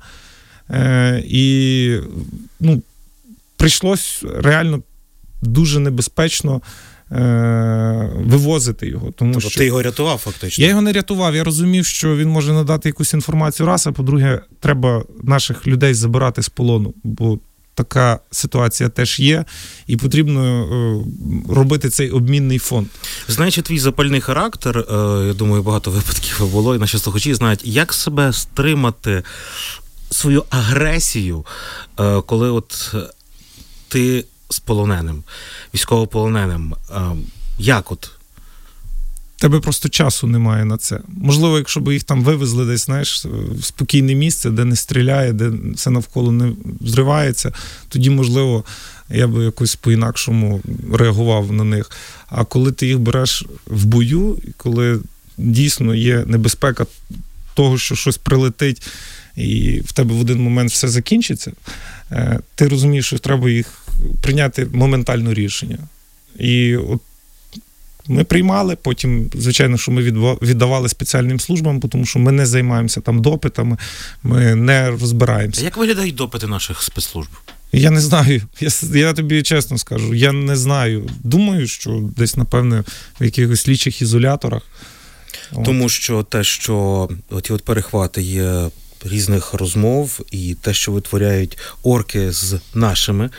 е, 0.70 1.23
і 1.26 1.94
ну, 2.61 2.82
прийшлось 3.56 4.25
реально 4.40 4.82
дуже 5.42 5.80
небезпечно 5.80 6.62
е- 7.12 8.11
вивозити 8.16 8.87
його. 8.87 9.11
Тому 9.11 9.33
тобто 9.33 9.49
що 9.49 9.59
ти 9.59 9.66
його 9.66 9.83
рятував, 9.83 10.18
фактично. 10.18 10.62
Я 10.62 10.71
його 10.71 10.83
не 10.83 10.92
рятував. 10.92 11.35
Я 11.35 11.45
розумів, 11.45 11.87
що 11.87 12.16
він 12.16 12.28
може 12.28 12.52
надати 12.52 12.88
якусь 12.88 13.14
інформацію 13.14 13.66
раз, 13.66 13.87
а 13.87 13.92
по-друге, 13.92 14.40
треба 14.61 15.04
наших 15.23 15.66
людей 15.66 15.95
забирати 15.95 16.42
з 16.42 16.49
полону. 16.49 16.95
бо 17.04 17.38
Така 17.75 18.21
ситуація 18.30 18.88
теж 18.88 19.21
є, 19.21 19.45
і 19.87 19.97
потрібно 19.97 20.42
е, 20.45 21.54
робити 21.54 21.90
цей 21.90 22.11
обмінний 22.11 22.59
фонд. 22.59 22.87
Знаючи 23.28 23.62
твій 23.62 23.78
запальний 23.78 24.21
характер, 24.21 24.78
е, 24.78 24.92
я 25.26 25.35
думаю, 25.35 25.62
багато 25.62 25.90
випадків 25.90 26.49
було, 26.52 26.75
і 26.75 26.78
наші 26.78 26.99
слухачі 26.99 27.35
знають, 27.35 27.61
як 27.64 27.92
себе 27.92 28.33
стримати 28.33 29.23
свою 30.11 30.45
агресію, 30.50 31.45
коли 32.26 32.50
от 32.50 32.95
ти 33.88 34.25
з 34.50 34.59
полоненим, 34.59 35.23
військовополоненим. 35.75 36.75
Як 37.59 37.93
от? 37.93 38.11
Тебе 39.40 39.61
просто 39.61 39.88
часу 39.88 40.26
немає 40.26 40.64
на 40.64 40.76
це. 40.76 41.00
Можливо, 41.09 41.59
якщо 41.59 41.81
б 41.81 41.93
їх 41.93 42.02
там 42.02 42.25
вивезли 42.25 42.67
десь, 42.67 42.87
знаєш, 42.87 43.25
в 43.25 43.64
спокійне 43.64 44.14
місце, 44.14 44.50
де 44.50 44.64
не 44.64 44.76
стріляє, 44.76 45.33
де 45.33 45.52
все 45.75 45.90
навколо 45.90 46.33
не 46.33 46.52
взривається, 46.81 47.52
тоді, 47.88 48.11
можливо, 48.11 48.64
я 49.11 49.26
би 49.26 49.45
якось 49.45 49.76
по-інакшому 49.76 50.61
реагував 50.93 51.52
на 51.52 51.64
них. 51.64 51.90
А 52.28 52.45
коли 52.45 52.73
ти 52.73 52.87
їх 52.87 52.99
береш 52.99 53.45
в 53.67 53.85
бою, 53.85 54.38
коли 54.57 55.00
дійсно 55.37 55.95
є 55.95 56.25
небезпека 56.26 56.87
того, 57.55 57.78
що 57.78 57.95
щось 57.95 58.19
прилетить, 58.19 58.83
і 59.37 59.81
в 59.81 59.93
тебе 59.93 60.14
в 60.14 60.21
один 60.21 60.40
момент 60.40 60.71
все 60.71 60.88
закінчиться, 60.88 61.52
е, 62.11 62.40
ти 62.55 62.69
розумієш, 62.69 63.07
що 63.07 63.19
треба 63.19 63.50
їх 63.50 63.88
прийняти 64.23 64.67
моментальне 64.73 65.35
рішення. 65.35 65.78
І 66.38 66.76
от 66.76 67.00
ми 68.09 68.25
приймали, 68.25 68.76
потім, 68.76 69.31
звичайно, 69.35 69.78
що 69.78 69.93
ми 69.93 70.02
віддавали 70.43 70.88
спеціальним 70.88 71.40
службам, 71.40 71.81
тому 71.81 72.07
що 72.07 72.19
ми 72.19 72.33
не 72.33 72.47
займаємося 72.47 73.00
там 73.00 73.23
допитами, 73.23 73.76
ми 74.23 74.55
не 74.55 74.90
розбираємося. 74.90 75.61
А 75.61 75.64
як 75.64 75.76
виглядають 75.76 76.14
допити 76.14 76.47
наших 76.47 76.83
спецслужб? 76.83 77.31
Я 77.73 77.90
не 77.90 78.00
знаю. 78.00 78.43
Я 78.61 78.71
я 78.95 79.12
тобі 79.12 79.43
чесно 79.43 79.78
скажу, 79.78 80.14
я 80.14 80.33
не 80.33 80.57
знаю. 80.57 81.11
Думаю, 81.25 81.67
що 81.67 82.11
десь, 82.17 82.37
напевне, 82.37 82.85
в 83.21 83.25
якихось 83.25 83.61
слідчих 83.61 84.02
ізоляторах. 84.02 84.62
Тому 85.64 85.88
що 85.88 86.23
те, 86.23 86.45
що 86.45 87.09
оті 87.31 87.52
от 87.52 87.64
перехвати 87.64 88.23
є 88.23 88.71
різних 89.05 89.55
розмов, 89.55 90.21
і 90.31 90.55
те, 90.55 90.75
що 90.75 90.93
витворяють 90.93 91.59
орки 91.83 92.33
з 92.33 92.61
нашими 92.75 93.31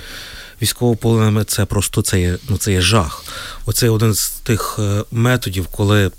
військовополоненими, 0.62 1.44
це 1.44 1.66
просто 1.66 2.02
це 2.02 2.22
є, 2.22 2.38
ну, 2.50 2.58
це 2.58 2.72
є 2.72 2.82
жах. 2.82 3.24
Оце 3.66 3.90
один 3.90 4.14
з 4.14 4.30
тих 4.30 4.76
е, 4.80 5.04
методів, 5.12 5.68
коли 5.68 6.12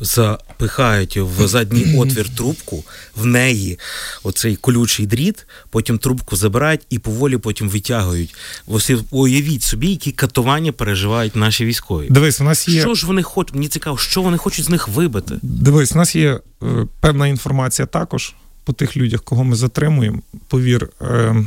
запихають 0.00 1.16
в 1.16 1.46
задній 1.46 1.94
отвір 1.98 2.28
трубку, 2.28 2.84
в 3.16 3.26
неї 3.26 3.78
оцей 4.22 4.56
колючий 4.56 5.06
дріт, 5.06 5.46
потім 5.70 5.98
трубку 5.98 6.36
забирають 6.36 6.80
і 6.90 6.98
поволі 6.98 7.36
потім 7.36 7.68
витягують. 7.68 8.34
Ось 8.66 8.90
уявіть 9.10 9.62
собі, 9.62 9.88
які 9.90 10.12
катування 10.12 10.72
переживають 10.72 11.36
наші 11.36 11.64
військові. 11.64 12.06
Дивись, 12.10 12.40
у 12.40 12.44
нас 12.44 12.68
є. 12.68 12.80
Що 12.80 12.94
ж 12.94 13.06
вони 13.06 13.22
хочуть? 13.22 13.54
Мені 13.54 13.68
цікаво, 13.68 13.98
що 13.98 14.22
вони 14.22 14.38
хочуть 14.38 14.64
з 14.64 14.68
них 14.68 14.88
вибити. 14.88 15.34
Дивись, 15.42 15.92
у 15.92 15.98
нас 15.98 16.16
є 16.16 16.40
е, 16.62 16.86
певна 17.00 17.26
інформація 17.26 17.86
також 17.86 18.34
по 18.64 18.72
тих 18.72 18.96
людях, 18.96 19.22
кого 19.22 19.44
ми 19.44 19.56
затримуємо. 19.56 20.18
Повір. 20.48 20.88
Е, 21.02 21.44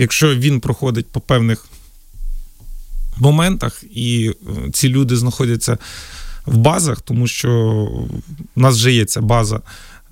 якщо 0.00 0.34
він 0.34 0.60
проходить 0.60 1.06
по 1.06 1.20
певних 1.20 1.66
моментах, 3.16 3.84
і 3.90 4.30
е, 4.30 4.70
ці 4.72 4.88
люди 4.88 5.16
знаходяться 5.16 5.78
в 6.46 6.56
базах, 6.56 7.00
тому 7.00 7.26
що 7.26 7.50
в 8.56 8.60
нас 8.60 8.76
вже 8.76 8.92
є 8.92 9.04
ця 9.04 9.20
база 9.20 9.60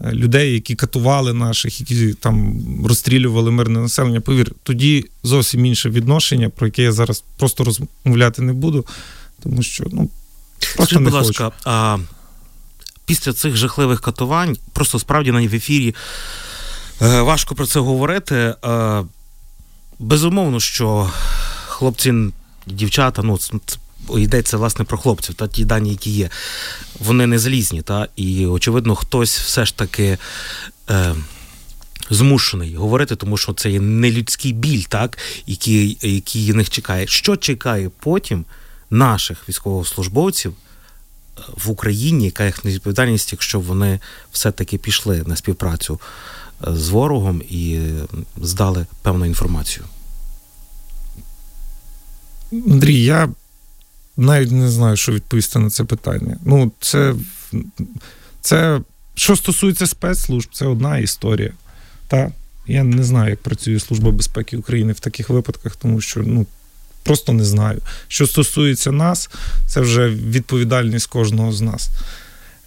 е, 0.00 0.12
людей, 0.12 0.52
які 0.52 0.74
катували 0.74 1.32
наших, 1.32 1.80
які 1.80 2.12
там 2.12 2.62
розстрілювали 2.86 3.50
мирне 3.50 3.80
населення. 3.80 4.20
Повір, 4.20 4.52
тоді 4.62 5.04
зовсім 5.22 5.66
інше 5.66 5.90
відношення, 5.90 6.48
про 6.48 6.66
яке 6.66 6.82
я 6.82 6.92
зараз 6.92 7.24
просто 7.36 7.64
розмовляти 7.64 8.42
не 8.42 8.52
буду, 8.52 8.86
тому 9.42 9.62
що 9.62 9.84
ну 9.92 10.10
просто 10.58 10.84
Скажи, 10.84 11.00
не 11.00 11.04
будь 11.04 11.14
ласка, 11.14 11.44
хочу. 11.44 11.56
а 11.64 11.98
після 13.06 13.32
цих 13.32 13.56
жахливих 13.56 14.00
катувань, 14.00 14.56
просто 14.72 14.98
справді 14.98 15.32
на 15.32 15.48
в 15.48 15.54
ефірі. 15.54 15.94
Е, 17.02 17.20
важко 17.20 17.54
про 17.54 17.66
це 17.66 17.80
говорити. 17.80 18.54
Безумовно, 19.98 20.60
що 20.60 21.12
хлопці, 21.66 22.14
дівчата, 22.66 23.22
ну 23.22 23.38
йдеться 24.16 24.56
власне 24.56 24.84
про 24.84 24.98
хлопців, 24.98 25.34
та 25.34 25.48
ті 25.48 25.64
дані, 25.64 25.90
які 25.90 26.10
є, 26.10 26.30
вони 26.98 27.26
не 27.26 27.38
залізні. 27.38 27.82
Та? 27.82 28.08
І, 28.16 28.46
очевидно, 28.46 28.94
хтось 28.94 29.38
все 29.38 29.64
ж 29.64 29.76
таки. 29.76 30.18
Е, 30.90 31.14
Змушений 32.10 32.74
говорити, 32.74 33.16
тому 33.16 33.36
що 33.36 33.52
це 33.52 33.70
є 33.70 33.80
нелюдський 33.80 34.52
біль, 34.52 34.82
так, 34.82 35.18
який 35.46 35.98
який 36.02 36.52
них 36.52 36.70
чекає. 36.70 37.06
Що 37.06 37.36
чекає 37.36 37.90
потім 38.00 38.44
наших 38.90 39.48
військовослужбовців 39.48 40.52
е, 40.52 41.40
в 41.64 41.70
Україні, 41.70 42.24
яка 42.24 42.46
їх 42.46 42.64
відповідальність, 42.64 43.32
якщо 43.32 43.60
вони 43.60 44.00
все-таки 44.32 44.78
пішли 44.78 45.22
на 45.26 45.36
співпрацю 45.36 46.00
з 46.66 46.88
ворогом 46.88 47.42
і 47.50 47.80
здали 48.36 48.86
певну 49.02 49.26
інформацію. 49.26 49.84
Андрій, 52.52 53.02
я 53.02 53.28
навіть 54.16 54.50
не 54.50 54.68
знаю, 54.68 54.96
що 54.96 55.12
відповісти 55.12 55.58
на 55.58 55.70
це 55.70 55.84
питання. 55.84 56.36
Ну, 56.44 56.72
це, 56.80 57.14
це 58.40 58.80
що 59.14 59.36
стосується 59.36 59.86
спецслужб, 59.86 60.48
це 60.52 60.66
одна 60.66 60.98
історія. 60.98 61.52
Та? 62.08 62.32
Я 62.66 62.84
не 62.84 63.04
знаю, 63.04 63.30
як 63.30 63.42
працює 63.42 63.80
Служба 63.80 64.10
безпеки 64.10 64.56
України 64.56 64.92
в 64.92 65.00
таких 65.00 65.30
випадках, 65.30 65.76
тому 65.76 66.00
що 66.00 66.20
ну, 66.20 66.46
просто 67.02 67.32
не 67.32 67.44
знаю. 67.44 67.80
Що 68.08 68.26
стосується 68.26 68.92
нас, 68.92 69.30
це 69.66 69.80
вже 69.80 70.08
відповідальність 70.08 71.06
кожного 71.06 71.52
з 71.52 71.60
нас. 71.60 71.90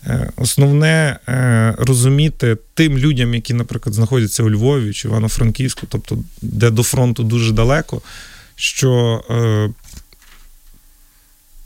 Е, 0.08 0.29
основне 0.36 1.20
е, 1.27 1.75
розуміти 1.77 2.58
тим 2.74 2.98
людям, 2.98 3.34
які, 3.34 3.53
наприклад, 3.53 3.93
знаходяться 3.93 4.43
у 4.43 4.50
Львові 4.50 4.93
чи 4.93 5.08
Івано-Франківську, 5.08 5.88
тобто 5.89 6.17
де 6.41 6.70
до 6.70 6.84
фронту 6.84 7.24
дуже 7.24 7.51
далеко, 7.51 8.01
що 8.55 9.24
е, 9.29 9.70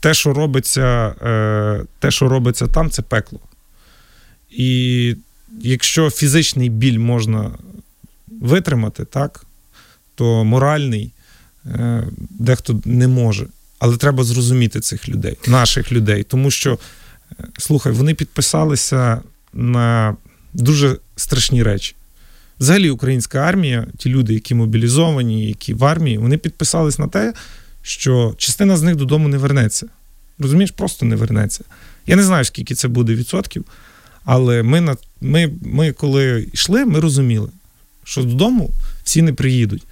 те, 0.00 0.14
що 0.14 0.32
робиться, 0.32 1.14
те, 1.98 2.10
що 2.10 2.28
робиться 2.28 2.66
там, 2.66 2.90
це 2.90 3.02
пекло. 3.02 3.40
І 4.50 5.16
якщо 5.60 6.10
фізичний 6.10 6.68
біль 6.68 6.98
можна 6.98 7.50
витримати, 8.40 9.04
так, 9.04 9.46
то 10.14 10.44
моральний 10.44 11.12
дехто 12.30 12.80
не 12.84 13.08
може. 13.08 13.46
Але 13.78 13.96
треба 13.96 14.24
зрозуміти 14.24 14.80
цих 14.80 15.08
людей, 15.08 15.38
наших 15.46 15.92
людей. 15.92 16.22
Тому 16.22 16.50
що, 16.50 16.78
слухай, 17.58 17.92
вони 17.92 18.14
підписалися 18.14 19.20
на 19.52 20.16
дуже 20.52 20.96
страшні 21.16 21.62
речі. 21.62 21.94
Взагалі, 22.60 22.90
українська 22.90 23.38
армія, 23.38 23.86
ті 23.98 24.08
люди, 24.08 24.34
які 24.34 24.54
мобілізовані, 24.54 25.46
які 25.46 25.74
в 25.74 25.84
армії, 25.84 26.18
вони 26.18 26.38
підписались 26.38 26.98
на 26.98 27.08
те, 27.08 27.34
що 27.82 28.34
частина 28.38 28.76
з 28.76 28.82
них 28.82 28.96
додому 28.96 29.28
не 29.28 29.38
вернеться. 29.38 29.86
Розумієш, 30.38 30.70
просто 30.70 31.06
не 31.06 31.16
вернеться. 31.16 31.64
Я 32.06 32.16
не 32.16 32.22
знаю, 32.22 32.44
скільки 32.44 32.74
це 32.74 32.88
буде 32.88 33.14
відсотків, 33.14 33.64
але 34.24 34.62
ми, 34.62 34.96
ми, 35.20 35.50
ми 35.62 35.92
коли 35.92 36.48
йшли, 36.52 36.84
ми 36.84 37.00
розуміли, 37.00 37.48
що 38.04 38.22
додому 38.22 38.70
всі 39.04 39.22
не 39.22 39.32
приїдуть. 39.32 39.82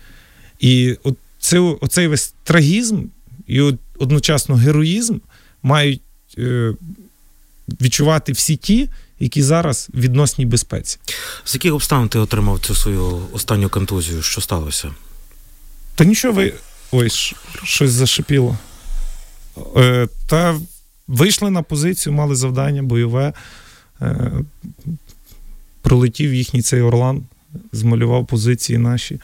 І 0.60 0.96
от 1.02 1.16
це, 1.38 1.58
оцей 1.58 2.06
весь 2.06 2.34
трагізм 2.44 3.02
і 3.46 3.60
одночасно 3.98 4.54
героїзм 4.54 5.18
мають 5.62 6.00
е, 6.38 6.72
відчувати 7.68 8.32
всі 8.32 8.56
ті, 8.56 8.88
які 9.20 9.42
зараз 9.42 9.88
в 9.94 10.00
відносній 10.00 10.46
безпеці. 10.46 10.98
З 11.44 11.54
яких 11.54 11.74
обставин 11.74 12.08
ти 12.08 12.18
отримав 12.18 12.60
цю 12.60 12.74
свою 12.74 13.22
останню 13.32 13.68
контузію? 13.68 14.22
Що 14.22 14.40
сталося? 14.40 14.90
Та 15.94 16.04
нічого 16.04 16.34
ви. 16.34 16.54
Ой, 16.92 17.10
щось 17.64 17.90
зашипіло. 17.90 18.58
Е, 19.76 20.08
Та 20.26 20.60
вийшли 21.06 21.50
на 21.50 21.62
позицію, 21.62 22.12
мали 22.12 22.36
завдання 22.36 22.82
бойове. 22.82 23.32
Е, 24.00 24.32
Пролетів 25.82 26.34
їхній 26.34 26.62
цей 26.62 26.80
Орлан, 26.80 27.22
змалював 27.72 28.26
позиції 28.26 28.78
наші. 28.78 29.20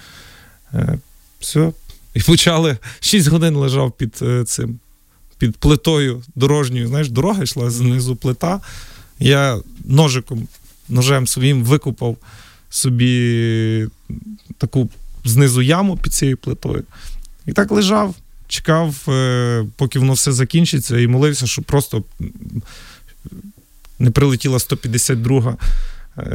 Е, 0.75 0.99
Все. 1.41 1.73
І 2.15 2.21
почали 2.21 2.79
6 3.01 3.29
годин 3.29 3.55
лежав 3.57 3.93
під 3.93 4.19
е, 4.23 4.45
цим, 4.45 4.79
під 5.41 5.57
плитою 5.57 6.23
дорожньою. 6.35 6.89
Знаєш, 6.89 7.09
дорога 7.09 7.43
йшла 7.43 7.71
знизу 7.71 8.17
плита. 8.17 8.61
Я 9.19 9.61
ножиком, 9.85 10.49
ножем 10.89 11.27
своїм 11.27 11.65
викупав 11.65 12.17
собі 12.71 13.87
таку 14.59 14.91
знизу 15.25 15.63
яму 15.63 15.97
під 15.97 16.15
цією 16.15 16.37
плитою. 16.37 16.85
І 17.47 17.53
так 17.53 17.71
лежав, 17.71 18.15
чекав, 18.49 18.97
е, 19.09 19.67
поки 19.77 19.99
воно 19.99 20.13
все 20.13 20.33
закінчиться, 20.33 20.99
і 20.99 21.07
молився, 21.07 21.47
щоб 21.47 21.65
просто 21.65 22.05
не 23.99 24.11
прилетіла 24.11 24.59
152 24.59 25.57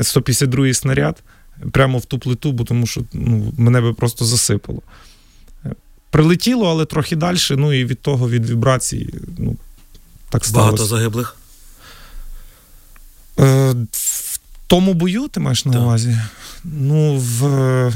152 0.01 0.74
снаряд 0.74 1.24
прямо 1.71 1.97
в 1.97 2.05
ту 2.05 2.19
плиту, 2.19 2.51
бо 2.51 2.63
тому 2.63 2.88
що 2.88 3.01
ну, 3.13 3.53
мене 3.57 3.81
би 3.81 3.93
просто 3.93 4.25
засипало. 4.25 4.81
Прилетіло, 6.15 6.69
але 6.69 6.86
трохи 6.86 7.15
далі, 7.15 7.38
ну 7.50 7.74
і 7.74 7.86
від 7.86 8.01
того, 8.01 8.29
від 8.29 8.50
вібрації, 8.50 9.13
ну, 9.38 9.55
так 10.29 10.45
сталося. 10.45 10.65
Багато 10.72 10.86
загиблих? 10.86 11.36
Е, 13.39 13.72
В 13.91 14.39
тому 14.67 14.93
бою 14.93 15.27
ти 15.27 15.39
маєш 15.39 15.65
на 15.65 15.74
так. 15.74 15.81
увазі? 15.81 16.17
Ну, 16.63 17.17
в 17.17 17.93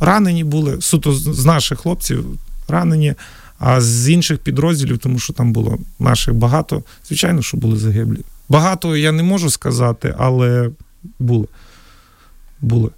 ранені 0.00 0.44
були 0.44 0.80
суто 0.80 1.14
з 1.14 1.44
наших 1.44 1.78
хлопців 1.78 2.24
ранені, 2.68 3.14
а 3.58 3.80
з 3.80 4.08
інших 4.08 4.38
підрозділів, 4.38 4.98
тому 4.98 5.18
що 5.18 5.32
там 5.32 5.52
було 5.52 5.78
наших 5.98 6.34
багато, 6.34 6.82
звичайно, 7.08 7.42
що 7.42 7.56
були 7.56 7.78
загиблі. 7.78 8.18
Багато 8.48 8.96
я 8.96 9.12
не 9.12 9.22
можу 9.22 9.50
сказати, 9.50 10.14
але 10.18 10.70
були. 11.18 11.46
Були. 12.60 12.90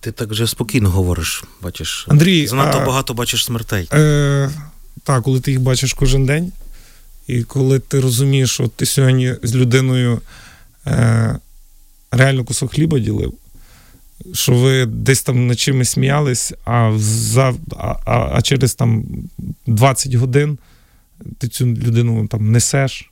Ти 0.00 0.12
так 0.12 0.30
вже 0.30 0.46
спокійно 0.46 0.90
говориш, 0.90 1.44
бачиш. 1.62 2.06
Андрій, 2.08 2.46
Занадто 2.46 2.78
а, 2.78 2.86
багато 2.86 3.14
бачиш 3.14 3.44
смертей. 3.44 3.88
Е, 3.92 4.50
Так, 5.04 5.22
коли 5.22 5.40
ти 5.40 5.50
їх 5.50 5.60
бачиш 5.60 5.92
кожен 5.92 6.26
день, 6.26 6.52
і 7.26 7.42
коли 7.42 7.78
ти 7.78 8.00
розумієш, 8.00 8.50
що 8.50 8.68
ти 8.68 8.86
сьогодні 8.86 9.34
з 9.42 9.54
людиною 9.54 10.20
е, 10.86 11.38
реально 12.10 12.44
кусок 12.44 12.74
хліба 12.74 12.98
ділив, 12.98 13.34
що 14.32 14.54
ви 14.54 14.86
десь 14.86 15.22
там 15.22 15.46
над 15.46 15.60
чимось 15.60 15.90
сміялись, 15.90 16.52
а, 16.64 16.92
за, 16.98 17.54
а, 17.76 17.94
а 18.32 18.42
через 18.42 18.74
там 18.74 19.04
20 19.66 20.14
годин 20.14 20.58
ти 21.38 21.48
цю 21.48 21.66
людину 21.66 22.26
там 22.26 22.52
несеш 22.52 23.10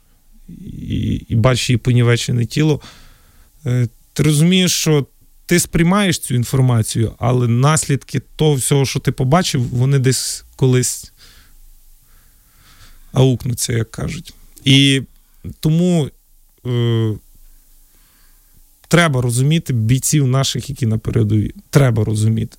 і, 0.49 1.25
і 1.29 1.37
бачиш 1.37 1.71
її 1.71 1.79
понівечене 1.79 2.47
тіло, 2.47 2.81
е, 3.67 3.89
ти 4.13 4.23
розумієш, 4.23 4.73
що 4.73 5.07
ти 5.51 5.61
сприймаєш 5.61 6.19
цю 6.19 6.35
інформацію, 6.35 7.15
але 7.19 7.49
наслідки 7.49 8.21
того 8.37 8.55
всього, 8.55 8.87
що 8.87 9.01
ти 9.01 9.13
побачив, 9.13 9.63
вони 9.63 9.99
десь 9.99 10.45
колись 10.57 11.13
аукнуться, 13.13 13.73
як 13.73 13.91
кажуть. 13.91 14.35
І 14.65 15.03
тому 15.61 16.11
е, 16.67 17.13
треба 18.89 19.23
розуміти 19.23 19.73
бійців 19.73 20.27
наших, 20.27 20.71
які 20.71 20.87
на 20.87 20.99
передовій. 20.99 21.55
Треба 21.71 22.05
розуміти. 22.05 22.57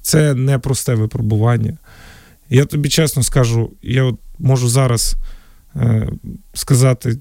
Це 0.00 0.34
не 0.34 0.58
просте 0.58 0.94
випробування. 0.94 1.78
Я 2.50 2.64
тобі 2.64 2.88
чесно 2.88 3.22
скажу, 3.22 3.70
я 3.82 4.02
от 4.02 4.16
можу 4.38 4.68
зараз 4.68 5.16
е, 5.76 6.08
сказати 6.54 7.18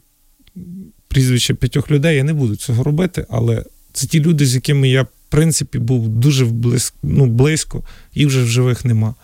прізвище 1.08 1.54
п'ятьох 1.54 1.92
людей, 1.92 2.18
я 2.18 2.24
не 2.24 2.34
буду 2.34 2.56
цього 2.56 2.84
робити, 2.84 3.26
але 3.30 3.64
це 3.98 4.08
ті 4.08 4.20
люди, 4.20 4.46
з 4.46 4.56
якими 4.56 4.90
я, 4.90 5.04
в 5.04 5.08
принципі, 5.30 5.80
був 5.80 6.08
дуже 6.08 6.46
близько, 6.46 6.98
ну, 7.04 7.26
близько, 7.26 7.84
їх 8.16 8.28
вже 8.28 8.44
в 8.44 8.48
живих 8.48 8.86
нема. 8.86 9.16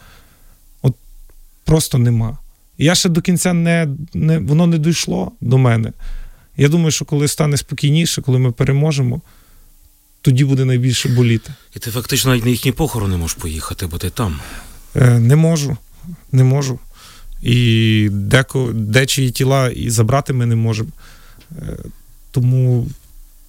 От 0.81 0.93
просто 1.63 1.97
нема. 1.97 2.37
Я 2.77 2.95
ще 2.95 3.09
до 3.09 3.21
кінця 3.21 3.53
не, 3.53 3.87
не 4.13 4.39
воно 4.39 4.67
не 4.67 4.77
дійшло 4.77 5.31
до 5.41 5.57
мене. 5.57 5.91
Я 6.57 6.69
думаю, 6.69 6.91
що 6.91 7.05
коли 7.05 7.27
стане 7.27 7.57
спокійніше, 7.57 8.21
коли 8.21 8.39
ми 8.39 8.51
переможемо, 8.51 9.21
тоді 10.21 10.45
буде 10.45 10.65
найбільше 10.65 11.09
боліти. 11.09 11.53
І 11.75 11.79
ти 11.79 11.91
фактично 11.91 12.31
навіть 12.31 12.45
на 12.45 12.51
їхні 12.51 12.71
похорони 12.71 13.17
можеш 13.17 13.37
поїхати, 13.37 13.87
бо 13.87 13.97
ти 13.97 14.09
там. 14.09 14.39
Е, 14.95 15.19
не 15.19 15.35
можу. 15.35 15.77
Не 16.31 16.43
можу. 16.43 16.79
І 17.41 18.09
деко, 18.11 18.71
дечії 18.73 19.31
тіла 19.31 19.69
і 19.69 19.89
забрати 19.89 20.33
ми 20.33 20.45
не 20.45 20.55
можемо. 20.55 20.89
Е, 21.51 21.77
тому 22.31 22.87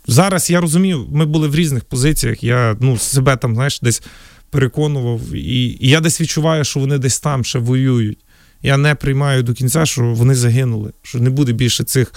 зараз 0.07 0.51
я 0.51 0.61
розумію, 0.61 1.07
ми 1.13 1.27
були 1.27 1.49
в 1.49 1.55
різних 1.55 1.85
позиціях. 1.85 2.45
Я 2.45 2.77
ну, 2.81 2.99
себе 2.99 3.37
там, 3.37 3.55
знаєш, 3.55 3.81
десь 3.81 4.03
переконував, 4.51 5.33
і, 5.33 5.79
і 5.81 5.89
я 5.89 6.01
десь 6.01 6.21
відчуваю, 6.21 6.65
що 6.65 6.81
вони 6.81 6.99
десь 6.99 7.21
там 7.21 7.45
ще 7.45 7.59
воюють. 7.59 8.19
Я 8.63 8.77
не 8.77 8.95
приймаю 8.95 9.43
до 9.43 9.55
кінця, 9.55 9.87
що 9.87 10.03
вони 10.03 10.35
загинули, 10.35 10.93
що 11.03 11.19
не 11.19 11.31
буде 11.31 11.53
більше 11.53 11.85
цих 11.85 12.13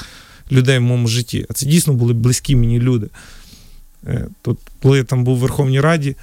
людей 0.52 0.78
в 0.78 0.82
моєму 0.82 1.08
житті. 1.08 1.46
А 1.50 1.54
це 1.54 1.66
дійсно 1.66 1.94
були 1.94 2.14
близькі 2.14 2.56
мені 2.56 2.80
люди. 2.80 3.08
Е, 4.08 4.28
Тут, 4.42 4.60
коли 4.82 4.98
я 4.98 5.04
там 5.04 5.24
був 5.24 5.38
в 5.38 5.40
Верховній 5.40 5.82
Раді, 5.82 6.16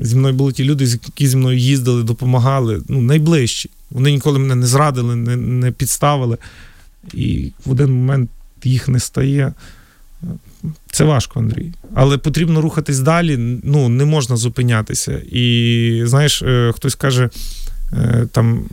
зі 0.00 0.16
мною 0.16 0.34
були 0.34 0.52
ті 0.52 0.64
люди, 0.64 0.84
які 0.84 1.28
зі 1.28 1.36
мною 1.36 1.58
їздили, 1.58 2.02
допомагали, 2.02 2.82
ну, 2.88 3.00
найближчі. 3.00 3.70
Вони 3.90 4.12
ніколи 4.12 4.38
мене 4.38 4.54
не 4.54 4.66
зрадили, 4.66 5.16
не, 5.16 5.36
не 5.36 5.70
підставили. 5.70 6.38
І 7.14 7.52
в 7.66 7.70
один 7.70 7.92
момент 7.92 8.30
їх 8.64 8.88
не 8.88 9.00
стає. 9.00 9.52
Це 10.92 11.04
важко, 11.04 11.40
Андрій. 11.40 11.72
Але 11.94 12.18
потрібно 12.18 12.60
рухатись 12.60 12.98
далі, 12.98 13.36
ну, 13.64 13.88
не 13.88 14.04
можна 14.04 14.36
зупинятися. 14.36 15.22
І 15.32 16.02
знаєш, 16.04 16.42
хтось 16.74 16.94
каже, 16.94 17.30
там, 18.32 18.64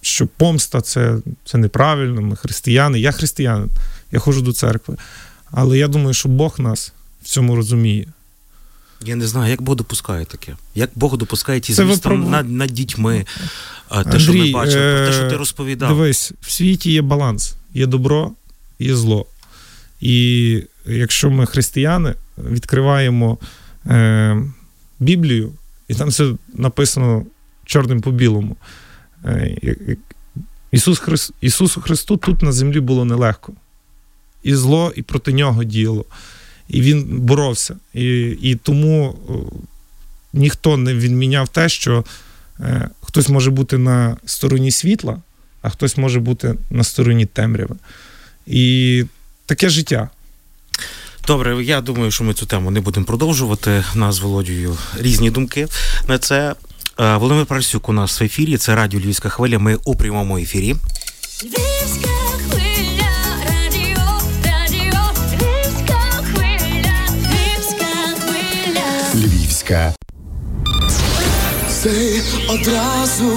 що 0.00 0.26
помста 0.26 0.80
це, 0.80 1.16
це 1.44 1.58
неправильно, 1.58 2.22
ми 2.22 2.36
християни. 2.36 3.00
Я 3.00 3.12
християнин, 3.12 3.68
я 4.12 4.18
ходжу 4.18 4.40
до 4.40 4.52
церкви. 4.52 4.96
Але 5.50 5.78
я 5.78 5.88
думаю, 5.88 6.14
що 6.14 6.28
Бог 6.28 6.60
нас 6.60 6.92
в 7.22 7.24
цьому 7.24 7.56
розуміє. 7.56 8.06
Я 9.04 9.16
не 9.16 9.26
знаю, 9.26 9.50
як 9.50 9.62
Бог 9.62 9.76
допускає 9.76 10.24
таке. 10.24 10.56
Як 10.74 10.90
Бог 10.94 11.16
допускає 11.16 11.60
ті 11.60 11.72
звістам 11.72 12.12
випроб... 12.12 12.30
над, 12.30 12.50
над 12.50 12.70
дітьми, 12.70 13.26
те, 14.12 14.18
що 14.18 14.32
ми 14.32 14.52
бачимо, 14.52 14.82
е... 14.82 15.06
те, 15.06 15.12
що 15.12 15.30
ти 15.30 15.36
розповідав. 15.36 15.88
Дивись, 15.88 16.32
в 16.40 16.50
світі 16.50 16.92
є 16.92 17.02
баланс, 17.02 17.54
є 17.74 17.86
добро, 17.86 18.32
є 18.78 18.96
зло. 18.96 19.26
І 20.00 20.62
якщо 20.88 21.30
ми 21.30 21.46
християни 21.46 22.14
відкриваємо 22.38 23.38
е, 23.86 24.42
Біблію, 25.00 25.52
і 25.88 25.94
там 25.94 26.08
все 26.08 26.32
написано 26.54 27.26
чорним 27.64 28.00
по 28.00 28.10
білому. 28.10 28.56
Е, 29.24 29.56
Ісус 30.72 30.98
Христ, 30.98 31.32
Ісусу 31.40 31.80
Христу 31.80 32.16
тут 32.16 32.42
на 32.42 32.52
землі 32.52 32.80
було 32.80 33.04
нелегко. 33.04 33.52
І 34.42 34.54
зло, 34.54 34.92
і 34.96 35.02
проти 35.02 35.32
нього 35.32 35.64
діяло. 35.64 36.04
І 36.68 36.80
він 36.80 37.04
боровся. 37.04 37.76
І 37.94 38.36
і 38.42 38.54
тому 38.54 39.18
ніхто 40.32 40.76
не 40.76 40.94
відміняв 40.94 41.48
те, 41.48 41.68
що 41.68 42.04
е, 42.60 42.90
хтось 43.00 43.28
може 43.28 43.50
бути 43.50 43.78
на 43.78 44.16
стороні 44.24 44.70
світла, 44.70 45.22
а 45.62 45.70
хтось 45.70 45.96
може 45.96 46.20
бути 46.20 46.54
на 46.70 46.84
стороні 46.84 47.26
темряви. 47.26 47.76
І 48.46 49.04
таке 49.46 49.68
життя. 49.68 50.10
Добре, 51.28 51.64
я 51.64 51.80
думаю, 51.80 52.10
що 52.10 52.24
ми 52.24 52.34
цю 52.34 52.46
тему 52.46 52.70
не 52.70 52.80
будемо 52.80 53.06
продовжувати. 53.06 53.84
У 53.94 53.98
нас 53.98 54.14
з 54.14 54.18
Володією 54.18 54.76
різні 54.98 55.30
думки 55.30 55.68
на 56.06 56.18
це. 56.18 56.54
Е, 57.00 57.16
Володимир 57.16 57.46
Парасюк 57.46 57.88
у 57.88 57.92
нас 57.92 58.20
в 58.20 58.24
ефірі. 58.24 58.56
Це 58.56 58.74
радіо 58.74 59.00
Львівська 59.00 59.28
хвиля. 59.28 59.58
Ми 59.58 59.78
у 59.84 59.96
прямому 59.96 60.38
ефірі. 60.38 60.74
Львівська 61.42 62.08
хвиля, 62.48 63.10
радіо, 63.44 64.20
радіо, 64.44 65.00
Львівська 65.32 66.00
хвиля, 66.32 66.94
Львівська 67.10 67.86
хвиля. 68.20 69.26
Львівська. 69.26 69.94
Одразу 72.48 73.32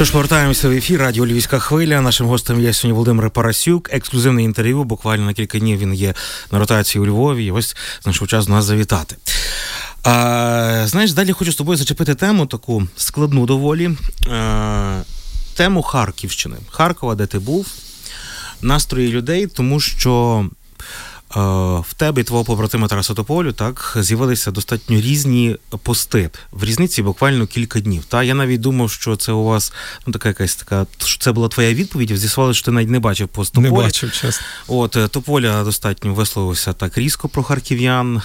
Що 0.00 0.04
ж, 0.04 0.12
повертаємося 0.12 0.68
в 0.68 0.72
ефір. 0.72 1.00
Радіо 1.00 1.26
Львівська 1.26 1.58
хвиля. 1.58 2.00
Нашим 2.00 2.26
гостем 2.26 2.60
є 2.60 2.72
сьогодні 2.72 2.92
Володимир 2.92 3.30
Парасюк. 3.30 3.90
Ексклюзивне 3.92 4.42
інтерв'ю. 4.42 4.84
Буквально 4.84 5.26
на 5.26 5.32
кілька 5.32 5.58
днів 5.58 5.78
він 5.78 5.94
є 5.94 6.14
на 6.52 6.58
ротації 6.58 7.02
у 7.02 7.06
Львові. 7.06 7.44
І 7.44 7.50
ось 7.50 7.76
знайшов 8.02 8.28
час 8.28 8.48
нас 8.48 8.64
завітати. 8.64 9.16
А, 10.02 10.84
знаєш, 10.86 11.12
далі 11.12 11.32
хочу 11.32 11.52
з 11.52 11.56
тобою 11.56 11.78
зачепити 11.78 12.14
тему 12.14 12.46
таку 12.46 12.88
складну 12.96 13.46
доволі. 13.46 13.90
А, 14.30 15.00
тему 15.54 15.82
Харківщини. 15.82 16.56
Харкова, 16.70 17.14
де 17.14 17.26
ти 17.26 17.38
був, 17.38 17.66
настрої 18.62 19.08
людей, 19.08 19.46
тому 19.46 19.80
що. 19.80 20.46
Е, 21.36 21.40
В 21.80 21.94
тебе 21.96 22.20
і 22.20 22.24
твого 22.24 22.44
побратима 22.44 22.88
Тараса 22.88 23.14
Тополю 23.14 23.52
так 23.52 23.96
з'явилися 24.00 24.50
достатньо 24.50 25.00
різні 25.00 25.56
пости 25.82 26.30
в 26.52 26.64
різниці 26.64 27.02
буквально 27.02 27.46
кілька 27.46 27.80
днів. 27.80 28.04
Та 28.04 28.22
я 28.22 28.34
навіть 28.34 28.60
думав, 28.60 28.90
що 28.90 29.16
це 29.16 29.32
у 29.32 29.44
вас 29.44 29.72
ну 30.06 30.12
така 30.12 30.28
якась 30.28 30.54
така, 30.56 30.86
що 31.04 31.18
це 31.18 31.32
була 31.32 31.48
твоя 31.48 31.74
відповідь. 31.74 32.18
З'ясували, 32.18 32.54
що 32.54 32.64
ти 32.64 32.70
навіть 32.70 32.90
не 32.90 32.98
бачив 32.98 33.28
пост 33.28 33.56
Не 33.56 33.68
Тополя. 33.68 33.84
бачив, 33.84 34.12
чесно. 34.12 34.46
От 34.68 34.96
е, 34.96 35.08
Тополя 35.08 35.64
достатньо 35.64 36.14
висловився 36.14 36.72
так 36.72 36.98
різко 36.98 37.28
про 37.28 37.42
харків'ян. 37.42 38.22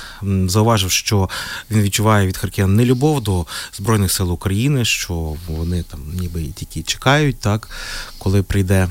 Зауважив, 0.47 0.91
що 0.91 1.29
він 1.71 1.81
відчуває 1.81 2.27
від 2.27 2.37
харків'ян 2.37 2.75
нелюбов 2.75 3.21
до 3.21 3.45
збройних 3.73 4.11
сил 4.11 4.31
України, 4.31 4.85
що 4.85 5.35
вони 5.47 5.83
там 5.83 5.99
ніби 6.13 6.41
тільки 6.43 6.83
чекають, 6.83 7.39
так 7.39 7.69
коли 8.17 8.43
прийде. 8.43 8.87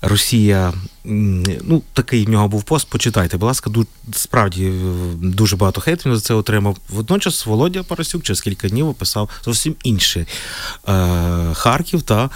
Росія, 0.00 0.72
ну 1.04 1.82
такий 1.92 2.26
в 2.26 2.28
нього 2.28 2.48
був 2.48 2.62
пост. 2.62 2.88
Почитайте, 2.88 3.36
будь 3.36 3.46
ласка, 3.46 3.70
ду- 3.70 3.86
справді 4.12 4.66
е, 4.66 4.72
дуже 5.14 5.56
багато 5.56 5.80
хейтів 5.80 6.14
за 6.14 6.20
це 6.20 6.34
отримав. 6.34 6.76
Водночас 6.88 7.46
Володя 7.46 7.82
Парасюк 7.82 8.22
через 8.22 8.40
кілька 8.40 8.68
днів 8.68 8.88
описав 8.88 9.30
зовсім 9.44 9.74
інший 9.82 10.26
е, 10.88 11.54
Харків 11.54 12.02
та 12.02 12.30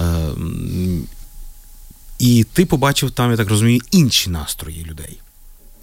е, 0.00 0.28
і 2.18 2.44
ти 2.52 2.66
побачив 2.66 3.10
там, 3.10 3.30
я 3.30 3.36
так 3.36 3.48
розумію, 3.48 3.80
інші 3.90 4.30
настрої 4.30 4.84
людей. 4.84 5.20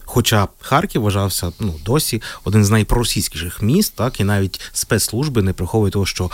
Хоча 0.05 0.47
Харків 0.59 1.01
вважався 1.01 1.51
ну, 1.59 1.75
досі 1.85 2.21
один 2.43 2.65
з 2.65 2.69
найпроросійськіших 2.69 3.61
міст, 3.61 3.95
так, 3.95 4.19
і 4.19 4.23
навіть 4.23 4.61
спецслужби 4.73 5.41
не 5.41 5.53
приховують 5.53 5.93
того, 5.93 6.05
що 6.05 6.31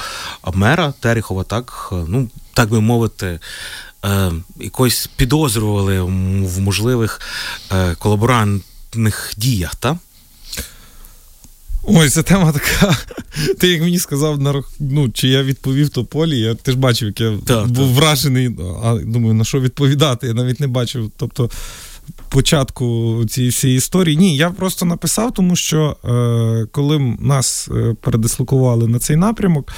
мера 0.54 0.94
Терехова, 1.00 1.44
так, 1.44 1.90
е, 1.92 1.96
ну, 2.08 2.30
так 2.54 2.70
би 2.70 2.82
мовити, 2.82 3.40
якось 4.60 5.10
підозрювали 5.16 6.02
в 6.02 6.60
можливих 6.60 7.22
е, 7.72 7.96
колаборантних 7.96 9.34
діях, 9.38 9.76
так? 9.76 9.98
Ой, 11.84 12.10
ця 12.10 12.24
тема 12.24 12.52
така. 12.52 12.98
Ти 13.60 13.68
як 13.68 13.82
мені 13.82 14.00
сказав, 14.00 14.42
на 14.42 14.64
ну, 14.80 15.10
чи 15.10 15.28
я 15.28 15.44
відповів 15.44 15.90
Тополі, 15.90 16.40
я 16.40 16.56
ти 16.56 16.72
ж 16.72 16.78
бачив, 16.78 17.08
як 17.08 17.22
я 17.22 17.38
Так, 17.46 17.68
був 17.68 17.88
так. 17.88 17.98
вражений, 17.98 18.58
а 18.84 18.96
думаю, 18.96 19.34
на 19.34 19.44
що 19.44 19.62
відповідати? 19.62 20.28
Я 20.28 20.34
навіть 20.34 20.60
не 20.60 20.68
бачив. 20.68 21.12
Тобто. 21.18 21.50
Початку 22.30 23.16
цієї 23.30 23.52
всієї 23.52 23.78
історії. 23.78 24.18
Ні, 24.18 24.36
я 24.38 24.50
просто 24.50 24.86
написав, 24.86 25.34
тому 25.34 25.56
що 25.56 25.98
е, 26.06 26.68
коли 26.72 27.00
нас 27.20 27.70
е, 27.72 27.96
передислокували 28.02 28.88
на 28.88 29.00
цей 29.00 29.16
напрямок, 29.16 29.74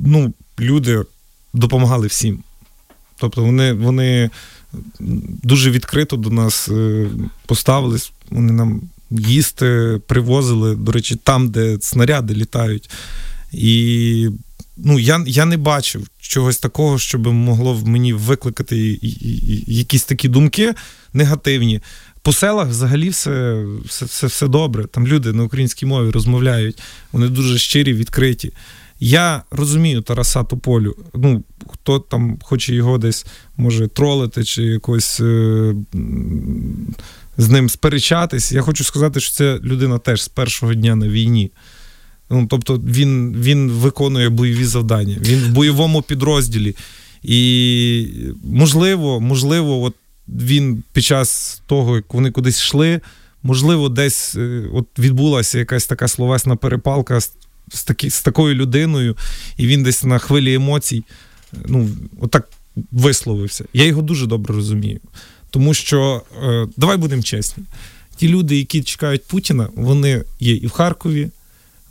ну, 0.00 0.32
люди 0.58 1.02
допомагали 1.52 2.06
всім. 2.06 2.42
Тобто 3.24 3.44
вони, 3.44 3.72
вони 3.72 4.30
дуже 5.42 5.70
відкрито 5.70 6.16
до 6.16 6.30
нас 6.30 6.68
е, 6.68 7.06
поставились, 7.46 8.12
вони 8.30 8.52
нам 8.52 8.80
їсти 9.10 10.00
привозили, 10.06 10.76
до 10.76 10.92
речі, 10.92 11.16
там, 11.16 11.48
де 11.48 11.78
снаряди 11.80 12.34
літають. 12.34 12.90
І 13.52 14.28
ну, 14.76 14.98
я, 14.98 15.24
я 15.26 15.44
не 15.44 15.56
бачив 15.56 16.08
чогось 16.20 16.58
такого, 16.58 16.98
що 16.98 17.18
би 17.18 17.32
могло 17.32 17.74
в 17.74 17.88
мені 17.88 18.12
викликати 18.12 18.98
якісь 19.66 20.04
такі 20.04 20.28
думки 20.28 20.74
негативні. 21.12 21.80
По 22.22 22.32
селах 22.32 22.68
взагалі 22.68 23.08
все, 23.08 23.64
все, 23.84 24.04
все, 24.04 24.26
все 24.26 24.48
добре. 24.48 24.84
Там 24.84 25.06
люди 25.06 25.32
на 25.32 25.44
українській 25.44 25.86
мові 25.86 26.10
розмовляють, 26.10 26.82
вони 27.12 27.28
дуже 27.28 27.58
щирі, 27.58 27.94
відкриті. 27.94 28.52
Я 29.00 29.42
розумію 29.50 30.00
Тараса 30.00 30.44
Тополю. 30.44 30.96
Ну, 31.14 31.44
хто 31.68 31.98
там 31.98 32.38
хоче 32.42 32.74
його 32.74 32.98
десь 32.98 33.26
може 33.56 33.88
тролити 33.88 34.44
чи 34.44 34.62
якось 34.62 35.20
е, 35.20 35.74
з 37.36 37.48
ним 37.48 37.68
сперечатись. 37.68 38.52
Я 38.52 38.62
хочу 38.62 38.84
сказати, 38.84 39.20
що 39.20 39.32
ця 39.32 39.58
людина 39.58 39.98
теж 39.98 40.22
з 40.22 40.28
першого 40.28 40.74
дня 40.74 40.94
на 40.96 41.08
війні. 41.08 41.50
Ну, 42.30 42.46
тобто 42.50 42.78
він, 42.78 43.36
він 43.36 43.70
виконує 43.70 44.28
бойові 44.28 44.64
завдання, 44.64 45.16
він 45.20 45.40
в 45.40 45.48
бойовому 45.48 46.02
підрозділі. 46.02 46.76
І 47.22 48.06
можливо, 48.44 49.20
можливо, 49.20 49.82
от 49.82 49.94
він 50.28 50.82
під 50.92 51.04
час 51.04 51.62
того, 51.66 51.96
як 51.96 52.14
вони 52.14 52.30
кудись 52.30 52.60
йшли, 52.60 53.00
можливо, 53.42 53.88
десь 53.88 54.34
е, 54.34 54.62
от 54.72 54.86
відбулася 54.98 55.58
якась 55.58 55.86
така 55.86 56.08
словесна 56.08 56.56
перепалка 56.56 57.20
з, 57.72 57.84
такі, 57.84 58.10
з 58.10 58.22
такою 58.22 58.54
людиною, 58.54 59.16
і 59.56 59.66
він 59.66 59.82
десь 59.82 60.04
на 60.04 60.18
хвилі 60.18 60.54
емоцій, 60.54 61.04
ну, 61.66 61.88
отак 62.20 62.48
висловився. 62.92 63.64
Я 63.72 63.84
його 63.84 64.02
дуже 64.02 64.26
добре 64.26 64.54
розумію. 64.54 65.00
Тому 65.50 65.74
що, 65.74 66.22
е, 66.42 66.66
давай 66.76 66.96
будемо 66.96 67.22
чесні, 67.22 67.64
ті 68.16 68.28
люди, 68.28 68.56
які 68.56 68.82
чекають 68.82 69.24
Путіна, 69.24 69.68
вони 69.76 70.22
є 70.40 70.54
і 70.54 70.66
в 70.66 70.70
Харкові, 70.70 71.30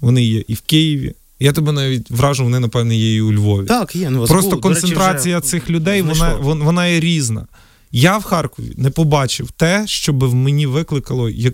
вони 0.01 0.23
є 0.23 0.43
і 0.47 0.53
в 0.53 0.61
Києві. 0.61 1.13
Я 1.39 1.51
тебе 1.51 1.71
навіть 1.71 2.11
вражу, 2.11 2.43
вони, 2.43 2.59
напевне, 2.59 2.95
є 2.95 3.15
і 3.15 3.21
у 3.21 3.33
Львові. 3.33 3.65
Так, 3.67 3.95
є. 3.95 4.09
Ну, 4.09 4.25
Просто 4.25 4.49
до 4.49 4.55
речі, 4.55 4.81
концентрація 4.81 5.41
цих 5.41 5.69
людей 5.69 6.01
вона, 6.01 6.15
знайшов. 6.15 6.41
вон- 6.41 6.63
вона 6.63 6.87
є 6.87 6.99
різна. 6.99 7.47
Я 7.91 8.17
в 8.17 8.23
Харкові 8.23 8.73
не 8.77 8.89
побачив 8.89 9.51
те, 9.51 9.83
що 9.87 10.13
би 10.13 10.27
в 10.27 10.35
мені 10.35 10.65
викликало 10.65 11.29
як, 11.29 11.53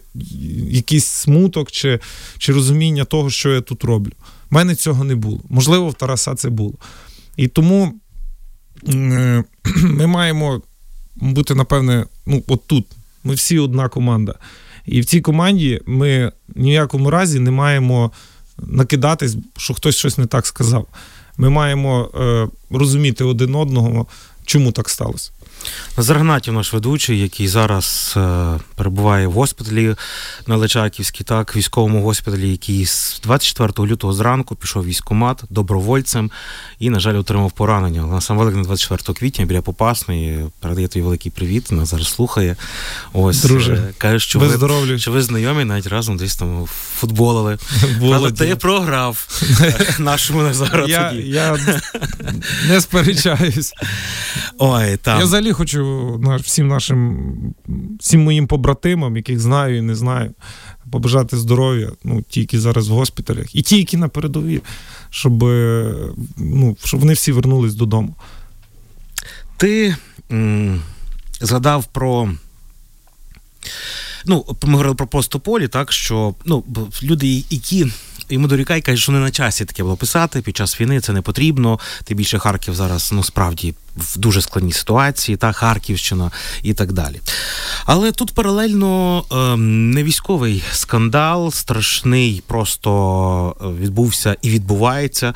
якийсь 0.69 1.05
смуток 1.05 1.71
чи, 1.71 1.99
чи 2.37 2.53
розуміння 2.53 3.05
того, 3.05 3.29
що 3.29 3.53
я 3.53 3.61
тут 3.61 3.83
роблю. 3.83 4.11
У 4.51 4.55
мене 4.55 4.75
цього 4.75 5.03
не 5.03 5.15
було. 5.15 5.39
Можливо, 5.49 5.89
в 5.89 5.93
Тараса 5.93 6.35
це 6.35 6.49
було. 6.49 6.73
І 7.39 7.47
тому 7.47 7.93
е, 8.89 9.43
ми 9.83 10.07
маємо 10.07 10.61
бути, 11.15 11.55
напевне, 11.55 12.05
ну, 12.25 12.43
от 12.47 12.67
тут. 12.67 12.85
Ми 13.23 13.33
всі 13.33 13.59
одна 13.59 13.89
команда. 13.89 14.35
І 14.85 15.01
в 15.01 15.05
цій 15.05 15.21
команді 15.21 15.81
ми 15.85 16.31
ні 16.55 16.69
в 16.69 16.73
якому 16.73 17.09
разі 17.09 17.39
не 17.39 17.51
маємо 17.51 18.11
накидатись, 18.57 19.37
що 19.57 19.73
хтось 19.73 19.95
щось 19.95 20.17
не 20.17 20.25
так 20.25 20.47
сказав. 20.47 20.87
Ми 21.37 21.49
маємо 21.49 22.09
е, 22.19 22.47
розуміти 22.77 23.23
один 23.23 23.55
одного, 23.55 24.07
чому 24.45 24.71
так 24.71 24.89
сталося. 24.89 25.31
Назар 25.97 26.19
Гнатів, 26.19 26.53
наш 26.53 26.73
ведучий, 26.73 27.19
який 27.19 27.47
зараз 27.47 28.13
е, 28.17 28.59
перебуває 28.75 29.27
в 29.27 29.31
госпіталі 29.31 29.95
на 30.47 30.55
Личаківській, 30.55 31.23
так, 31.23 31.55
військовому 31.55 32.03
госпіталі, 32.03 32.51
який 32.51 32.85
з 32.85 33.21
24 33.23 33.87
лютого 33.87 34.13
зранку 34.13 34.55
пішов 34.55 34.83
в 34.83 34.85
військкомат 34.85 35.43
добровольцем 35.49 36.31
і, 36.79 36.89
на 36.89 36.99
жаль, 36.99 37.17
отримав 37.17 37.51
поранення. 37.51 38.01
На 38.05 38.21
сам 38.21 38.37
Великдень 38.37 38.63
24 38.63 39.19
квітня 39.19 39.45
біля 39.45 39.61
Попасної 39.61 40.45
передає 40.59 40.87
тобі 40.87 41.03
великий 41.03 41.31
привіт. 41.31 41.71
Назар 41.71 42.05
слухає. 42.05 42.55
Ось 43.13 43.43
Друже, 43.43 43.73
е, 43.73 43.93
каже, 43.97 44.19
що 44.19 44.39
ви, 44.39 44.49
здоров'я. 44.49 44.97
що 44.97 45.11
ви 45.11 45.21
знайомі 45.21 45.63
навіть 45.63 45.87
разом 45.87 46.17
десь 46.17 46.35
там 46.35 46.65
футболили. 46.99 47.57
Володі. 47.99 48.37
ти 48.37 48.55
програв 48.55 49.27
нашому 49.99 50.41
Назару 50.41 50.87
Я, 50.87 51.11
я 51.11 51.57
не 52.67 52.81
сперечаюсь. 52.81 53.73
Ой, 54.57 54.97
там. 54.97 55.19
Я 55.19 55.25
взагалі 55.25 55.48
хочу 55.53 56.21
всім 56.39 56.67
нашим, 56.67 57.29
всім 57.99 58.23
моїм 58.23 58.47
побратимам, 58.47 59.17
яких 59.17 59.39
знаю 59.39 59.77
і 59.77 59.81
не 59.81 59.95
знаю, 59.95 60.31
побажати 60.91 61.37
здоров'я. 61.37 61.91
Ну, 62.03 62.21
ті, 62.21 62.39
які 62.39 62.59
зараз 62.59 62.89
в 62.89 62.93
госпіталях, 62.93 63.55
і 63.55 63.61
ті, 63.61 63.77
які 63.77 63.97
на 63.97 64.07
передовій, 64.07 64.61
щоб, 65.09 65.43
ну, 66.37 66.77
щоб 66.83 66.99
вони 66.99 67.13
всі 67.13 67.31
вернулись 67.31 67.75
додому. 67.75 68.15
Ти 69.57 69.95
м, 70.31 70.81
згадав 71.41 71.85
про. 71.85 72.29
Ну, 74.25 74.45
ми 74.63 74.71
говорили 74.71 74.95
про 74.95 75.07
Постополі, 75.07 75.67
так 75.67 75.91
що 75.91 76.35
ну, 76.45 76.63
люди, 77.03 77.43
які 77.49 77.87
йому 78.29 78.47
дорікає, 78.47 78.81
каже, 78.81 79.01
що 79.01 79.11
не 79.11 79.19
на 79.19 79.31
часі 79.31 79.65
таке 79.65 79.83
було 79.83 79.95
писати. 79.95 80.41
Під 80.41 80.57
час 80.57 80.81
війни 80.81 81.01
це 81.01 81.13
не 81.13 81.21
потрібно. 81.21 81.79
Тим 82.03 82.17
більше 82.17 82.39
Харків 82.39 82.75
зараз 82.75 83.09
ну 83.11 83.23
справді 83.23 83.73
в 83.97 84.17
дуже 84.17 84.41
складній 84.41 84.71
ситуації, 84.71 85.37
та 85.37 85.51
Харківщина 85.51 86.31
і 86.63 86.73
так 86.73 86.91
далі. 86.91 87.21
Але 87.85 88.11
тут 88.11 88.31
паралельно 88.31 89.23
е, 89.31 89.57
не 89.57 90.03
військовий 90.03 90.63
скандал, 90.71 91.51
страшний, 91.51 92.43
просто 92.47 93.55
е, 93.61 93.67
відбувся 93.83 94.35
і 94.41 94.49
відбувається. 94.49 95.33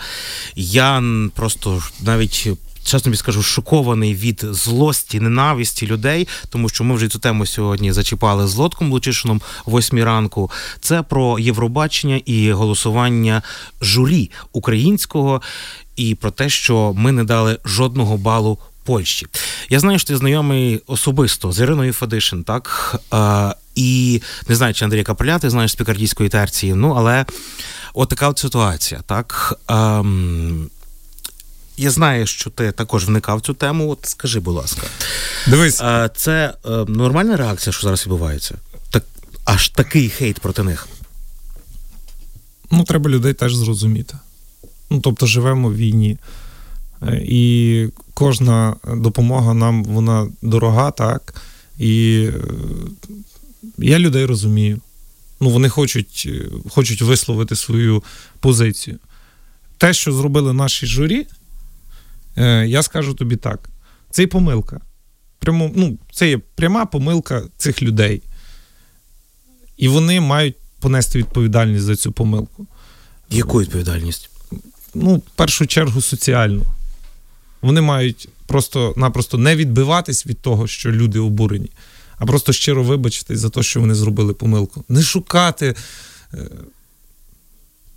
Я 0.56 1.04
просто 1.36 1.84
навіть. 2.02 2.50
Чесно 2.84 3.00
тобі 3.00 3.18
скажу, 3.18 3.44
шокований 3.44 4.16
від 4.16 4.46
злості, 4.52 5.20
ненависті 5.20 5.88
людей, 5.88 6.28
тому 6.50 6.70
що 6.70 6.84
ми 6.84 6.96
вже 6.96 7.08
цю 7.08 7.20
тему 7.20 7.46
сьогодні 7.46 7.92
зачіпали 7.92 8.48
з 8.48 8.56
Лотком 8.56 8.92
Лучишином 8.92 9.42
о 9.66 9.78
8 9.78 10.04
ранку. 10.04 10.52
Це 10.82 11.02
про 11.02 11.40
Євробачення 11.40 12.22
і 12.26 12.52
голосування 12.52 13.42
журі 13.82 14.32
українського, 14.52 15.42
і 15.96 16.16
про 16.16 16.32
те, 16.32 16.50
що 16.50 16.94
ми 16.98 17.12
не 17.12 17.24
дали 17.24 17.58
жодного 17.66 18.18
балу 18.18 18.58
Польщі. 18.84 19.28
Я 19.70 19.80
знаю, 19.80 20.00
що 20.00 20.08
ти 20.08 20.18
знайомий 20.18 20.82
особисто 20.88 21.52
з 21.52 21.60
Іриною 21.60 21.94
Федишин, 21.94 22.44
так? 22.44 22.96
Е, 23.14 23.56
і 23.76 24.22
не 24.48 24.56
знаю, 24.56 24.74
чи 24.74 24.86
Андрій 24.86 25.04
Капеля, 25.04 25.40
ти 25.40 25.50
знаєш 25.50 25.72
з 25.72 25.76
пікардійської 25.76 26.30
терції. 26.30 26.74
Ну, 26.74 26.94
але 26.98 27.26
от 27.94 28.10
така 28.10 28.30
от 28.30 28.40
ситуація, 28.40 29.02
так. 29.08 29.60
Ем, 29.68 30.70
я 31.78 31.92
знаю, 31.92 32.28
що 32.28 32.50
ти 32.50 32.72
також 32.72 33.06
вникав 33.06 33.38
в 33.38 33.42
цю 33.42 33.54
тему. 33.54 33.90
От 33.90 34.00
скажи, 34.04 34.40
будь 34.40 34.56
ласка, 34.56 34.82
Дивись, 35.48 35.82
е, 35.82 36.10
це 36.16 36.54
е, 36.66 36.70
нормальна 36.88 37.38
реакція, 37.38 37.74
що 37.74 37.82
зараз 37.82 38.02
відбувається? 38.02 38.56
Так 38.90 39.04
аж 39.46 39.70
такий 39.70 40.10
хейт 40.10 40.40
проти 40.40 40.64
них. 40.64 40.88
ну 42.72 42.84
треба 42.84 43.10
людей 43.10 43.34
теж 43.34 43.56
зрозуміти. 43.56 44.18
Ну, 44.90 45.00
тобто, 45.00 45.26
живемо 45.26 45.70
в 45.70 45.76
війні. 45.76 46.18
Е, 47.02 47.22
І 47.26 47.88
кожна 48.14 48.76
допомога 48.96 49.54
нам 49.54 49.84
вона 49.84 50.28
дорога, 50.42 50.92
так. 50.92 51.42
І 51.80 52.30
е, 52.34 52.42
я 53.78 54.00
людей 54.00 54.26
розумію. 54.26 54.80
Ну, 55.40 55.50
вони 55.50 55.70
хочуть, 55.70 56.30
хочуть 56.70 57.02
висловити 57.02 57.56
свою 57.56 58.04
позицію. 58.40 59.00
Те, 59.78 59.94
що 59.94 60.12
зробили 60.14 60.54
наші 60.54 60.86
журі, 60.86 61.28
я 62.66 62.84
скажу 62.84 63.14
тобі 63.14 63.36
так: 63.36 63.70
це 64.12 64.24
і 64.24 64.28
помилка. 64.28 64.82
Прямо, 65.40 65.72
ну, 65.76 65.98
це 66.12 66.30
є 66.30 66.38
пряма 66.38 66.86
помилка 66.86 67.44
цих 67.58 67.82
людей. 67.84 68.22
І 69.78 69.88
вони 69.88 70.22
мають 70.22 70.56
понести 70.80 71.20
відповідальність 71.20 71.84
за 71.84 71.96
цю 71.96 72.12
помилку. 72.12 72.68
Яку 73.30 73.62
відповідальність? 73.62 74.30
Ну, 74.94 75.16
в 75.16 75.22
першу 75.36 75.68
чергу, 75.68 76.02
соціальну. 76.02 76.64
Вони 77.62 77.82
мають 77.82 78.30
просто-напросто 78.46 79.38
не 79.38 79.56
відбиватись 79.56 80.28
від 80.28 80.40
того, 80.40 80.68
що 80.68 80.92
люди 80.92 81.20
обурені, 81.20 81.72
а 82.18 82.26
просто 82.26 82.54
щиро 82.54 82.84
вибачитись 82.84 83.40
за 83.40 83.50
те, 83.50 83.64
що 83.64 83.80
вони 83.80 83.96
зробили 83.96 84.34
помилку. 84.34 84.84
Не 84.90 85.02
шукати. 85.02 85.76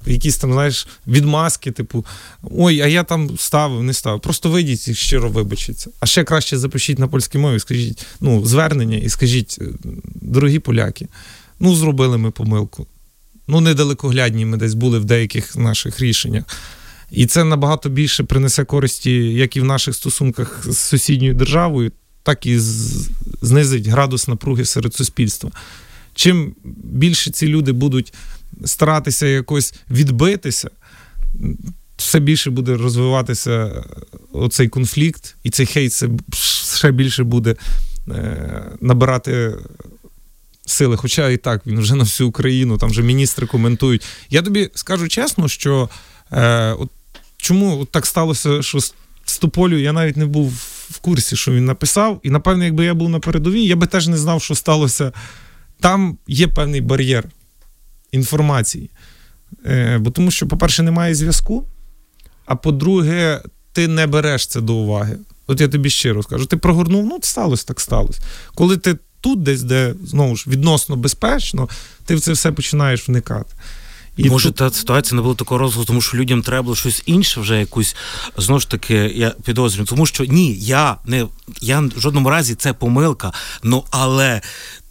Якісь 0.06 0.36
там, 0.36 0.52
знаєш, 0.52 0.86
відмазки, 1.06 1.70
типу, 1.70 2.04
ой, 2.42 2.80
а 2.80 2.86
я 2.86 3.04
там 3.04 3.38
ставив, 3.38 3.82
не 3.82 3.92
ставив. 3.92 4.20
Просто 4.20 4.50
вийдіть 4.50 4.88
і 4.88 4.94
щиро 4.94 5.30
вибачіться. 5.30 5.90
А 6.00 6.06
ще 6.06 6.24
краще 6.24 6.58
запишіть 6.58 6.98
на 6.98 7.08
польській 7.08 7.38
мові, 7.38 7.58
скажіть, 7.58 8.06
ну, 8.20 8.46
звернення 8.46 8.96
і 8.98 9.08
скажіть, 9.08 9.58
е, 9.60 9.64
дорогі 10.14 10.58
поляки, 10.58 11.08
ну, 11.60 11.74
зробили 11.74 12.18
ми 12.18 12.30
помилку. 12.30 12.86
Ну, 13.48 13.60
недалекоглядні 13.60 14.44
ми 14.44 14.56
десь 14.56 14.74
були 14.74 14.98
в 14.98 15.04
деяких 15.04 15.56
наших 15.56 16.00
рішеннях. 16.00 16.44
І 17.10 17.26
це 17.26 17.44
набагато 17.44 17.88
більше 17.88 18.24
принесе 18.24 18.64
користі 18.64 19.12
як 19.34 19.56
і 19.56 19.60
в 19.60 19.64
наших 19.64 19.94
стосунках 19.94 20.66
з 20.68 20.78
сусідньою 20.78 21.34
державою, 21.34 21.92
так 22.22 22.46
і 22.46 22.58
знизить 23.42 23.86
градус 23.86 24.28
напруги 24.28 24.64
серед 24.64 24.94
суспільства. 24.94 25.50
Чим 26.14 26.54
більше 26.84 27.30
ці 27.30 27.48
люди 27.48 27.72
будуть 27.72 28.12
старатися 28.64 29.26
якось 29.26 29.74
відбитися, 29.90 30.70
все 31.96 32.20
більше 32.20 32.50
буде 32.50 32.76
розвиватися 32.76 33.84
оцей 34.32 34.68
конфлікт, 34.68 35.36
і 35.42 35.50
цей 35.50 35.66
хейт 35.66 36.02
ще 36.76 36.90
більше 36.90 37.24
буде 37.24 37.56
е, 38.08 38.64
набирати 38.80 39.54
сили. 40.66 40.96
Хоча 40.96 41.28
і 41.28 41.36
так 41.36 41.66
він 41.66 41.80
вже 41.80 41.94
на 41.94 42.04
всю 42.04 42.28
Україну, 42.28 42.78
там 42.78 42.90
вже 42.90 43.02
міністри 43.02 43.46
коментують. 43.46 44.04
Я 44.30 44.42
тобі 44.42 44.70
скажу 44.74 45.08
чесно, 45.08 45.48
що 45.48 45.88
е, 46.32 46.72
от 46.72 46.90
чому 47.36 47.80
от 47.80 47.90
так 47.90 48.06
сталося, 48.06 48.62
що 48.62 48.80
з 49.24 49.38
Тополю 49.38 49.78
я 49.78 49.92
навіть 49.92 50.16
не 50.16 50.26
був 50.26 50.50
в 50.90 50.98
курсі, 50.98 51.36
що 51.36 51.52
він 51.52 51.64
написав. 51.64 52.20
І 52.22 52.30
напевно, 52.30 52.64
якби 52.64 52.84
я 52.84 52.94
був 52.94 53.08
на 53.08 53.20
передовій, 53.20 53.64
я 53.64 53.76
би 53.76 53.86
теж 53.86 54.08
не 54.08 54.16
знав, 54.18 54.42
що 54.42 54.54
сталося. 54.54 55.12
Там 55.80 56.18
є 56.26 56.48
певний 56.48 56.80
бар'єр 56.80 57.24
інформації. 58.12 58.90
Е, 59.66 59.98
бо 59.98 60.10
тому 60.10 60.30
що, 60.30 60.46
по-перше, 60.46 60.82
немає 60.82 61.14
зв'язку, 61.14 61.64
а 62.46 62.56
по-друге, 62.56 63.42
ти 63.72 63.88
не 63.88 64.06
береш 64.06 64.46
це 64.46 64.60
до 64.60 64.74
уваги. 64.74 65.18
От 65.46 65.60
я 65.60 65.68
тобі 65.68 65.90
щиро 65.90 66.22
скажу, 66.22 66.46
ти 66.46 66.56
прогорнув, 66.56 67.06
ну 67.06 67.18
сталося, 67.22 67.64
так 67.66 67.80
сталося. 67.80 68.20
Коли 68.54 68.76
ти 68.76 68.96
тут, 69.20 69.42
десь, 69.42 69.62
де 69.62 69.94
знову 70.04 70.36
ж 70.36 70.50
відносно 70.50 70.96
безпечно, 70.96 71.68
ти 72.04 72.14
в 72.14 72.20
це 72.20 72.32
все 72.32 72.52
починаєш 72.52 73.08
вникати. 73.08 73.54
І 74.16 74.30
Може, 74.30 74.48
тут- 74.48 74.56
та 74.56 74.70
ситуація 74.70 75.16
не 75.16 75.22
було 75.22 75.34
такого 75.34 75.58
розгляду, 75.58 75.86
тому 75.86 76.00
що 76.00 76.16
людям 76.16 76.42
треба 76.42 76.62
було 76.62 76.76
щось 76.76 77.02
інше, 77.06 77.40
вже 77.40 77.58
якусь 77.58 77.96
знову 78.36 78.60
ж 78.60 78.70
таки, 78.70 78.94
я 78.94 79.30
підозрюю. 79.30 79.86
Тому 79.86 80.06
що 80.06 80.24
ні, 80.24 80.54
я 80.54 80.96
не 81.06 81.26
я 81.60 81.80
в 81.80 82.00
жодному 82.00 82.30
разі 82.30 82.54
це 82.54 82.72
помилка. 82.72 83.32
Ну 83.62 83.84
але 83.90 84.40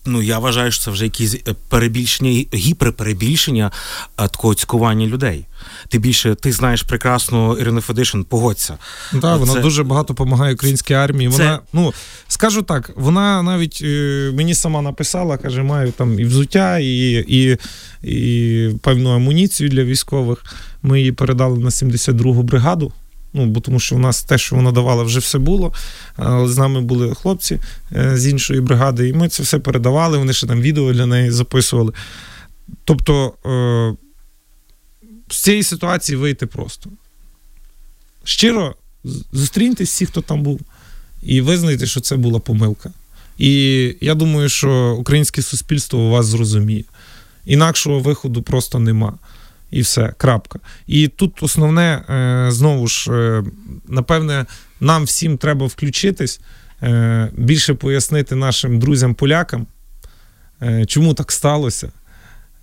ну 0.06 0.22
я 0.22 0.40
вважаю, 0.40 0.72
що 0.72 0.84
це 0.84 0.92
вже 0.92 1.04
якісь 1.04 1.36
е, 1.36 1.56
перебільшення, 1.70 2.46
гіперперебільшення 2.54 3.72
такого 4.16 4.56
цькування 4.56 5.08
людей. 5.08 5.46
Ти 5.90 6.00
більше 6.00 6.36
ти 6.36 6.52
знаєш 6.52 6.84
прекрасно 6.84 7.58
Ірину 7.58 7.82
Федишин, 7.82 8.24
погодься. 8.24 8.78
Так, 9.22 9.40
вона 9.40 9.54
Це- 9.54 9.60
дуже 9.60 9.84
багато 9.84 10.08
допомагає 10.08 10.54
українській 10.54 10.94
армії. 10.94 11.32
Це- 11.32 11.38
Вона, 11.38 11.60
ну 11.74 11.94
скажу 12.28 12.62
так, 12.62 12.92
вона 12.96 13.44
навіть 13.44 13.80
е, 13.84 14.32
мені 14.34 14.56
сама 14.56 14.82
написала, 14.82 15.38
каже, 15.38 15.64
маю 15.64 15.92
там 15.92 16.20
і 16.20 16.26
взуття, 16.26 16.80
і, 16.80 17.26
і, 17.28 17.58
і 18.04 18.70
певну 18.82 19.10
амуніцію 19.16 19.70
для 19.70 19.84
військових. 19.84 20.44
Ми 20.84 21.00
її 21.00 21.12
передали 21.12 21.60
на 21.60 21.70
72-гу 21.70 22.44
бригаду. 22.44 22.92
Ну, 23.38 23.46
бо 23.46 23.60
тому 23.60 23.80
що 23.80 23.96
у 23.96 24.00
нас 24.00 24.24
те, 24.24 24.38
що 24.38 24.56
вона 24.56 24.72
давала, 24.72 25.04
вже 25.04 25.20
все 25.20 25.38
було. 25.38 25.74
Але 26.16 26.48
з 26.48 26.58
нами 26.58 26.82
були 26.82 27.16
хлопці 27.16 27.60
е, 27.96 28.18
з 28.18 28.28
іншої 28.28 28.62
бригади, 28.62 29.10
і 29.10 29.14
ми 29.14 29.30
це 29.30 29.44
все 29.44 29.60
передавали. 29.60 30.18
Вони 30.18 30.34
ще 30.34 30.48
там 30.48 30.62
відео 30.62 30.94
для 30.94 31.06
неї 31.06 31.32
записували. 31.32 31.94
Тобто, 32.84 33.34
е, 33.46 33.96
з 35.30 35.38
цієї 35.42 35.64
ситуації 35.64 36.16
вийти 36.16 36.46
просто. 36.46 36.90
Щиро 38.24 38.76
зустріньтесь 39.32 39.90
всі, 39.90 40.06
хто 40.06 40.22
там 40.22 40.44
був, 40.44 40.62
і 41.24 41.42
визнайте, 41.42 41.86
що 41.86 42.00
це 42.00 42.16
була 42.16 42.40
помилка. 42.40 42.94
І 43.38 43.96
я 44.02 44.16
думаю, 44.16 44.50
що 44.50 44.96
українське 45.00 45.42
суспільство 45.42 46.10
вас 46.10 46.26
зрозуміє. 46.26 46.84
Інакшого 47.46 48.00
виходу 48.00 48.42
просто 48.42 48.80
нема. 48.80 49.14
І 49.76 49.82
все, 49.82 50.14
крапка. 50.18 50.60
І 50.88 51.08
тут 51.08 51.44
основне, 51.44 52.04
е, 52.10 52.52
знову 52.52 52.88
ж, 52.88 53.12
е, 53.12 53.44
напевне, 53.88 54.46
нам 54.80 55.04
всім 55.04 55.38
треба 55.38 55.66
включитись, 55.66 56.42
е, 56.84 57.30
більше 57.38 57.74
пояснити 57.74 58.36
нашим 58.36 58.80
друзям-полякам, 58.80 59.68
чому 60.88 61.14
так 61.14 61.32
сталося. 61.32 61.92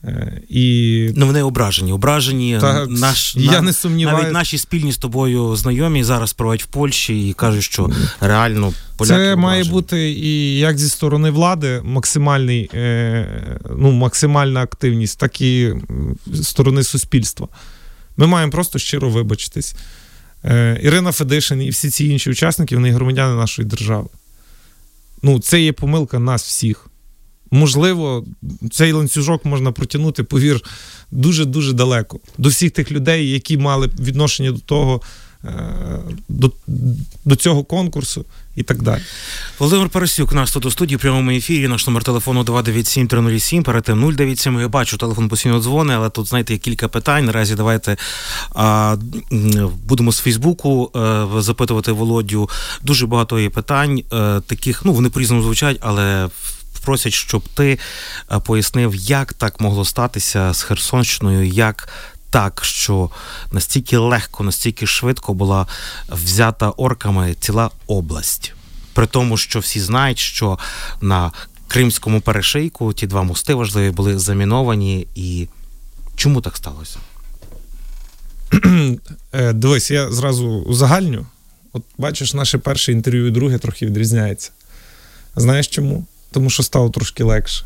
Е, 0.05 0.41
І 0.49 1.11
Ну 1.17 1.27
вони 1.27 1.43
ображені. 1.43 1.93
Ображені 1.93 2.59
Та, 2.61 2.87
наш 2.87 3.35
я 3.37 3.53
на- 3.53 3.61
не 3.61 3.73
сумніваюся. 3.73 4.23
навіть 4.23 4.35
наші 4.35 4.59
спільні 4.59 4.93
з 4.93 4.99
тобою 4.99 5.57
знайомі 5.57 6.05
зараз 6.05 6.33
проводять 6.33 6.63
в 6.63 6.67
Польщі 6.67 7.29
і 7.29 7.33
кажуть, 7.33 7.63
що 7.65 7.91
реально 8.21 8.73
поляки 8.97 9.15
Це 9.15 9.37
має 9.37 9.65
бути 9.65 10.11
і 10.11 10.59
як 10.59 10.79
зі 10.79 10.89
сторони 10.89 11.31
влади 11.31 11.81
максимальний, 11.85 12.71
е, 12.75 13.59
ну, 13.77 13.93
максимальна 13.93 14.63
активність, 14.63 15.19
так 15.19 15.41
і 15.41 15.65
м, 15.65 16.17
з 16.27 16.47
сторони 16.49 16.83
суспільства. 16.83 17.49
Ми 18.17 18.27
маємо 18.27 18.53
просто 18.53 18.79
щиро 18.79 19.11
вибачитись. 19.11 19.75
Е, 20.45 20.81
Ірина 20.83 21.13
Федишин 21.13 21.63
і 21.63 21.71
всі 21.71 21.91
ці 21.91 22.07
інші 22.07 22.31
учасники, 22.31 22.75
вони 22.75 22.91
громадяни 22.91 23.35
нашої 23.35 23.69
держави. 23.69 24.09
Ну, 25.23 25.39
це 25.41 25.61
є 25.61 25.73
помилка 25.73 26.19
нас 26.19 26.43
всіх. 26.47 26.87
Можливо, 27.55 28.25
цей 28.71 28.93
ланцюжок 28.93 29.45
можна 29.45 29.73
протягнути, 29.73 30.23
повір, 30.23 30.61
дуже-дуже 31.11 31.73
далеко. 31.73 32.21
До 32.39 32.49
всіх 32.49 32.71
тих 32.71 32.93
людей, 32.93 33.31
які 33.31 33.59
мали 33.59 33.91
відношення 33.99 34.53
до 34.53 34.59
того, 34.59 35.01
до, 36.29 36.53
до 37.25 37.37
цього 37.37 37.65
конкурсу 37.65 38.25
і 38.57 38.63
так 38.63 38.83
далі. 38.83 39.03
Володимир 39.59 39.89
Парасюк, 39.89 40.33
нас 40.33 40.53
тут 40.53 40.67
у 40.67 40.71
студії 40.71 40.97
в 40.97 41.01
прямому 41.01 41.31
ефірі. 41.31 41.69
Наш 41.69 41.87
номер 41.87 42.05
телефону 42.05 42.43
297-307, 42.43 43.63
перед 43.63 43.85
тим 43.85 44.13
097. 44.13 44.61
Я 44.61 44.69
бачу, 44.69 44.97
телефон 44.97 45.29
постійно 45.29 45.61
дзвонить, 45.61 45.97
але 45.97 46.11
тут, 46.11 46.27
знаєте, 46.27 46.53
є 46.53 46.59
кілька 46.59 46.89
питань. 46.89 47.25
Наразі 47.25 47.55
давайте 47.55 47.97
а, 48.55 48.97
будемо 49.89 50.13
з 50.13 50.19
Фейсбуку 50.19 50.91
а, 50.95 51.27
запитувати 51.39 51.93
Володю. 51.93 52.51
Дуже 52.83 53.07
багато 53.07 53.41
є 53.41 53.51
питань, 53.51 54.03
а, 54.11 54.41
таких, 54.47 54.85
ну, 54.85 54.93
вони 54.93 55.11
по-різному 55.11 55.43
звучать, 55.43 55.77
але 55.81 56.29
просять, 56.83 57.13
щоб 57.13 57.49
ти 57.49 57.79
пояснив, 58.45 58.95
як 58.95 59.33
так 59.33 59.61
могло 59.61 59.85
статися 59.85 60.53
з 60.53 60.63
Херсонщиною, 60.63 61.47
як 61.47 61.89
так, 62.31 62.65
що 62.65 63.11
настільки 63.53 63.97
легко, 63.97 64.45
настільки 64.45 64.87
швидко 64.87 65.35
була 65.35 65.67
взята 66.09 66.71
орками 66.71 67.35
ціла 67.41 67.71
область. 67.87 68.53
При 68.93 69.07
тому, 69.07 69.37
що 69.37 69.59
всі 69.59 69.81
знають, 69.81 70.19
що 70.19 70.59
на 71.01 71.33
Кримському 71.69 72.21
перешийку 72.21 72.93
ті 72.93 73.07
два 73.07 73.23
мости 73.23 73.55
важливі 73.55 73.91
були 73.91 74.19
заміновані. 74.19 75.07
І 75.15 75.49
чому 76.17 76.41
так 76.41 76.57
сталося? 76.57 76.99
Е, 79.33 79.53
Дивись, 79.53 79.91
я 79.91 80.11
зразу 80.11 80.49
узагальню. 80.49 81.27
От 81.73 81.83
бачиш, 81.99 82.35
наше 82.35 82.59
перше 82.59 82.93
інтерв'ю 82.93 83.27
і 83.27 83.31
друге 83.31 83.59
трохи 83.59 83.87
відрізняється. 83.87 84.51
Знаєш 85.37 85.69
чому? 85.69 86.07
Тому 86.33 86.51
що 86.51 86.63
стало 86.63 86.91
трошки 86.91 87.25
легше. 87.25 87.65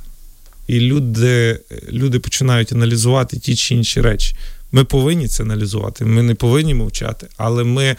І 0.67 0.81
люди, 0.81 1.61
люди 1.89 2.19
починають 2.19 2.73
аналізувати 2.73 3.39
ті 3.39 3.57
чи 3.57 3.75
інші 3.75 4.01
речі. 4.01 4.37
Ми 4.73 4.85
повинні 4.85 5.29
це 5.29 5.43
аналізувати, 5.43 6.05
ми 6.05 6.23
не 6.23 6.35
повинні 6.35 6.75
мовчати, 6.75 7.27
але 7.37 7.65
ми, 7.65 7.97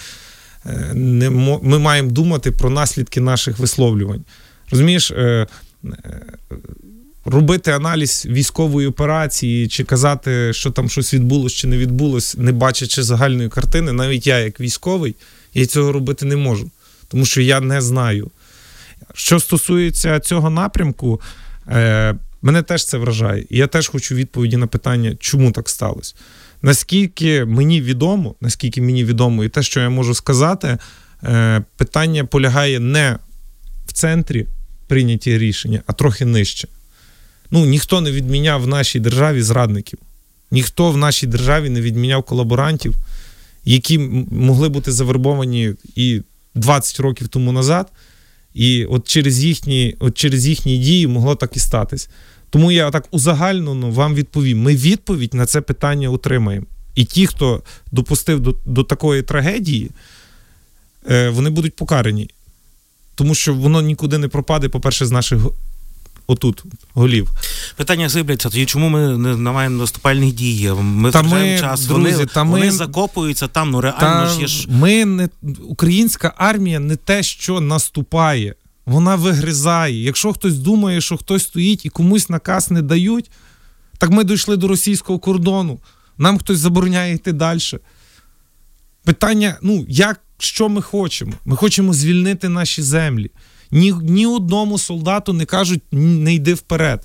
е, 0.66 0.92
не, 0.94 1.30
ми 1.62 1.80
маємо 1.80 2.12
думати 2.12 2.52
про 2.52 2.70
наслідки 2.70 3.22
наших 3.22 3.60
висловлювань. 3.60 4.24
Розумієш, 4.72 5.12
е, 5.12 5.48
е, 5.86 6.22
робити 7.26 7.72
аналіз 7.72 8.26
військової 8.26 8.88
операції, 8.88 9.68
чи 9.68 9.84
казати, 9.84 10.54
що 10.54 10.72
там 10.72 10.90
щось 10.90 11.14
відбулось 11.14 11.54
чи 11.54 11.68
не 11.68 11.78
відбулось, 11.78 12.36
не 12.38 12.52
бачачи 12.52 13.04
загальної 13.04 13.50
картини, 13.50 13.92
навіть 13.92 14.28
я, 14.28 14.40
як 14.40 14.60
військовий, 14.60 15.16
я 15.54 15.66
цього 15.66 15.92
робити 15.92 16.26
не 16.26 16.36
можу, 16.36 16.72
тому 17.08 17.26
що 17.26 17.42
я 17.42 17.60
не 17.60 17.82
знаю. 17.82 18.32
Що 19.14 19.40
стосується 19.40 20.20
цього 20.20 20.50
напрямку, 20.50 21.22
е, 21.68 22.16
мене 22.42 22.62
теж 22.62 22.86
це 22.86 22.98
вражає. 22.98 23.46
І 23.50 23.58
я 23.58 23.68
теж 23.68 23.88
хочу 23.88 24.16
відповіді 24.16 24.58
на 24.58 24.68
питання, 24.68 25.16
чому 25.20 25.52
так 25.52 25.70
сталося. 25.70 26.16
Наскільки 26.62 27.46
мені 27.46 27.82
відомо, 27.82 28.36
наскільки 28.42 28.82
мені 28.82 29.06
відомо, 29.06 29.44
і 29.44 29.50
те, 29.50 29.64
що 29.64 29.80
я 29.80 29.90
можу 29.90 30.14
сказати, 30.16 30.78
е, 31.24 31.64
питання 31.78 32.26
полягає 32.26 32.80
не 32.80 33.18
в 33.88 33.94
центрі 33.94 34.48
прийняті 34.88 35.38
рішення, 35.38 35.82
а 35.88 35.94
трохи 35.94 36.26
нижче. 36.26 36.68
Ну, 37.52 37.66
ніхто 37.66 38.02
не 38.02 38.12
відміняв 38.12 38.62
в 38.62 38.68
нашій 38.68 39.00
державі 39.00 39.42
зрадників, 39.42 40.00
ніхто 40.52 40.92
в 40.92 40.98
нашій 40.98 41.28
державі 41.28 41.70
не 41.70 41.82
відміняв 41.82 42.24
колаборантів, 42.24 42.96
які 43.66 43.98
могли 44.32 44.70
бути 44.70 44.92
завербовані 44.92 45.74
і 45.96 46.22
20 46.56 47.00
років 47.00 47.28
тому 47.28 47.52
назад, 47.52 47.92
і 48.54 48.86
от 48.86 49.08
через 49.08 49.44
їхні, 49.44 49.96
от 50.00 50.18
через 50.18 50.48
їхні 50.48 50.78
дії 50.78 51.08
могло 51.08 51.36
так 51.36 51.56
і 51.58 51.60
статись. 51.60 52.10
Тому 52.50 52.72
я 52.72 52.92
так 52.92 53.08
узагальнено 53.12 53.92
вам 53.92 54.16
відповім: 54.16 54.62
ми 54.62 54.76
відповідь 54.76 55.34
на 55.34 55.46
це 55.46 55.62
питання 55.62 56.10
отримаємо. 56.10 56.66
І 56.96 57.06
ті, 57.06 57.28
хто 57.28 57.64
допустив 57.92 58.40
до, 58.40 58.56
до 58.66 58.84
такої 58.84 59.22
трагедії, 59.22 59.92
е, 61.10 61.30
вони 61.30 61.50
будуть 61.50 61.76
покарані. 61.76 62.30
Тому 63.16 63.36
що 63.36 63.54
воно 63.54 63.82
нікуди 63.82 64.18
не 64.18 64.28
пропаде, 64.28 64.70
по-перше, 64.70 65.06
з 65.06 65.12
наших 65.12 65.40
отут 66.28 66.64
голів. 66.94 67.30
Питання 67.76 68.10
зибляться, 68.10 68.50
тоді 68.50 68.66
чому 68.66 68.90
ми 68.90 69.18
не, 69.18 69.52
маємо 69.52 69.78
наступальних 69.78 70.34
дій? 70.34 70.72
Ми 70.82 71.12
Та 71.12 71.22
ми, 71.22 71.60
час, 71.60 71.86
друзі, 71.86 72.14
вони, 72.14 72.26
та 72.26 72.44
ми- 72.44 72.52
вони 72.52 72.72
закопуються 72.72 73.48
там, 73.48 73.70
ну 73.72 73.82
реально 73.82 74.00
Та 74.00 74.28
ж 74.28 74.42
є 74.42 74.48
ж. 74.48 74.68
ми 74.70 75.06
не 75.06 75.30
українська 75.68 76.34
армія 76.38 76.80
не 76.80 76.96
те, 76.96 77.24
що 77.24 77.62
наступає, 77.62 78.56
вона 78.86 79.16
вигризає. 79.16 80.04
Якщо 80.04 80.34
хтось 80.34 80.58
думає, 80.58 81.02
що 81.02 81.18
хтось 81.18 81.44
стоїть 81.44 81.86
і 81.86 81.90
комусь 81.90 82.30
наказ 82.30 82.72
не 82.72 82.82
дають, 82.82 83.32
так 83.98 84.10
ми 84.10 84.24
дійшли 84.24 84.58
до 84.58 84.68
російського 84.68 85.20
кордону. 85.20 85.80
Нам 86.18 86.38
хтось 86.38 86.60
забороняє 86.60 87.14
йти 87.14 87.32
далі. 87.32 87.60
Питання: 89.04 89.58
ну, 89.62 89.86
як, 89.90 90.20
що 90.38 90.70
ми 90.70 90.82
хочемо? 90.82 91.34
Ми 91.46 91.56
хочемо 91.56 91.94
звільнити 91.94 92.50
наші 92.50 92.82
землі. 92.82 93.32
Ні, 93.72 93.94
ні 94.02 94.26
одному 94.26 94.78
солдату 94.78 95.34
не 95.34 95.46
кажуть, 95.46 95.82
не 95.92 96.34
йди 96.34 96.54
вперед. 96.54 97.04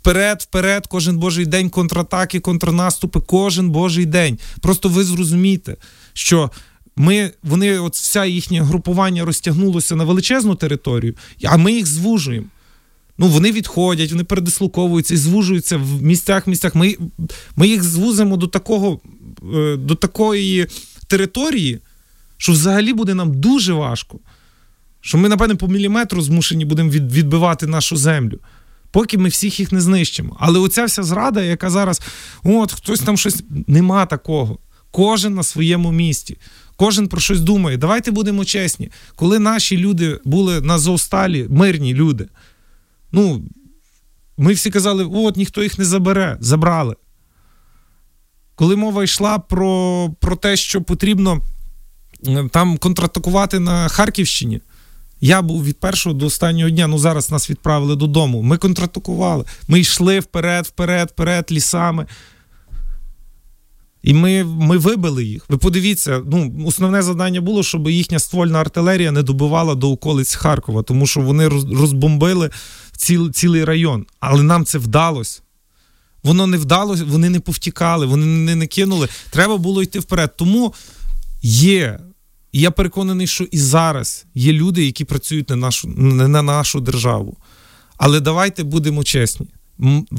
Вперед, 0.00 0.42
вперед, 0.42 0.86
кожен 0.86 1.18
божий 1.18 1.46
день 1.46 1.70
контратаки, 1.70 2.40
контрнаступи, 2.40 3.20
кожен 3.20 3.70
божий 3.70 4.06
день. 4.06 4.38
Просто 4.60 4.88
ви 4.88 5.04
зрозумієте, 5.04 5.76
що 6.12 6.50
ми, 6.96 7.30
вони, 7.42 7.78
от 7.78 7.96
вся 7.96 8.24
їхнє 8.24 8.62
групування 8.62 9.24
розтягнулося 9.24 9.96
на 9.96 10.04
величезну 10.04 10.54
територію, 10.54 11.14
а 11.44 11.56
ми 11.56 11.72
їх 11.72 11.86
звужуємо. 11.86 12.46
Ну, 13.18 13.26
вони 13.26 13.52
відходять, 13.52 14.12
вони 14.12 14.24
передислоковуються 14.24 15.14
і 15.14 15.16
звужуються 15.16 15.76
в 15.76 16.02
місцях, 16.02 16.46
місцях. 16.46 16.74
Ми, 16.74 16.96
ми 17.56 17.68
їх 17.68 17.82
звузимо 17.82 18.36
до 18.36 18.46
такого, 18.46 19.00
е, 19.54 19.76
до 19.76 19.94
такої 19.94 20.66
території, 21.06 21.78
що 22.36 22.52
взагалі 22.52 22.92
буде 22.92 23.14
нам 23.14 23.40
дуже 23.40 23.72
важко. 23.72 24.18
Що 25.00 25.18
ми, 25.18 25.28
напевне, 25.28 25.54
по 25.54 25.68
міліметру 25.68 26.22
змушені 26.22 26.64
будемо 26.64 26.90
відбивати 26.90 27.66
нашу 27.66 27.96
землю. 27.96 28.38
Поки 28.90 29.18
ми 29.18 29.28
всіх 29.28 29.60
їх 29.60 29.72
не 29.72 29.80
знищимо. 29.80 30.36
Але 30.40 30.58
оця 30.58 30.84
вся 30.84 31.02
зрада, 31.02 31.42
яка 31.42 31.70
зараз, 31.70 32.00
от 32.42 32.72
хтось 32.72 33.00
там 33.00 33.16
щось. 33.16 33.42
Нема 33.66 34.06
такого. 34.06 34.58
Кожен 34.90 35.34
на 35.34 35.42
своєму 35.42 35.92
місці. 35.92 36.36
Кожен 36.76 37.08
про 37.08 37.20
щось 37.20 37.40
думає. 37.40 37.76
Давайте 37.76 38.10
будемо 38.10 38.44
чесні. 38.44 38.90
Коли 39.14 39.38
наші 39.38 39.76
люди 39.76 40.20
були 40.24 40.60
на 40.60 40.78
Зовсталі, 40.78 41.46
мирні 41.50 41.94
люди, 41.94 42.28
ну, 43.12 43.42
ми 44.36 44.52
всі 44.52 44.70
казали, 44.70 45.04
от 45.04 45.36
ніхто 45.36 45.62
їх 45.62 45.78
не 45.78 45.84
забере. 45.84 46.36
Забрали. 46.40 46.96
Коли 48.54 48.76
мова 48.76 49.04
йшла 49.04 49.38
про, 49.38 50.10
про 50.20 50.36
те, 50.36 50.56
що 50.56 50.82
потрібно 50.82 51.40
е, 52.28 52.48
там 52.52 52.78
контратакувати 52.78 53.58
на 53.58 53.88
Харківщині, 53.88 54.60
я 55.20 55.42
був 55.42 55.64
від 55.64 55.80
першого 55.80 56.14
до 56.14 56.26
останнього 56.26 56.70
дня. 56.70 56.86
Ну 56.86 56.98
зараз 56.98 57.30
нас 57.30 57.50
відправили 57.50 57.96
додому. 57.96 58.42
Ми 58.42 58.56
контратакували. 58.56 59.44
Ми 59.68 59.80
йшли 59.80 60.20
вперед, 60.20 60.66
вперед, 60.66 61.08
вперед, 61.08 61.46
лісами. 61.50 62.06
І 64.02 64.14
ми, 64.14 64.44
ми 64.44 64.78
вибили 64.78 65.24
їх. 65.24 65.44
Ви 65.48 65.56
подивіться, 65.58 66.22
ну, 66.26 66.52
основне 66.66 67.02
завдання 67.02 67.40
було, 67.40 67.62
щоб 67.62 67.88
їхня 67.88 68.18
ствольна 68.18 68.60
артилерія 68.60 69.10
не 69.10 69.22
добивала 69.22 69.74
до 69.74 69.90
околиць 69.90 70.34
Харкова, 70.34 70.82
тому 70.82 71.06
що 71.06 71.20
вони 71.20 71.48
розбомбили 71.48 72.50
ціл, 72.96 73.32
цілий 73.32 73.64
район. 73.64 74.06
Але 74.20 74.42
нам 74.42 74.64
це 74.64 74.78
вдалося. 74.78 75.42
Воно 76.22 76.46
не 76.46 76.56
вдалося, 76.56 77.04
вони 77.04 77.30
не 77.30 77.40
повтікали, 77.40 78.06
вони 78.06 78.56
не, 78.56 78.66
кинули. 78.66 79.08
Треба 79.30 79.56
було 79.56 79.82
йти 79.82 79.98
вперед. 79.98 80.36
Тому 80.36 80.74
є. 81.42 82.00
І 82.52 82.60
я 82.60 82.70
переконаний, 82.70 83.26
що 83.26 83.44
і 83.44 83.58
зараз 83.58 84.26
є 84.34 84.52
люди, 84.52 84.84
які 84.84 85.04
працюють 85.04 85.50
на 85.50 85.56
нашу, 85.56 85.88
на 85.88 86.42
нашу 86.42 86.80
державу. 86.80 87.36
Але 87.96 88.20
давайте 88.20 88.64
будемо 88.64 89.04
чесні. 89.04 89.46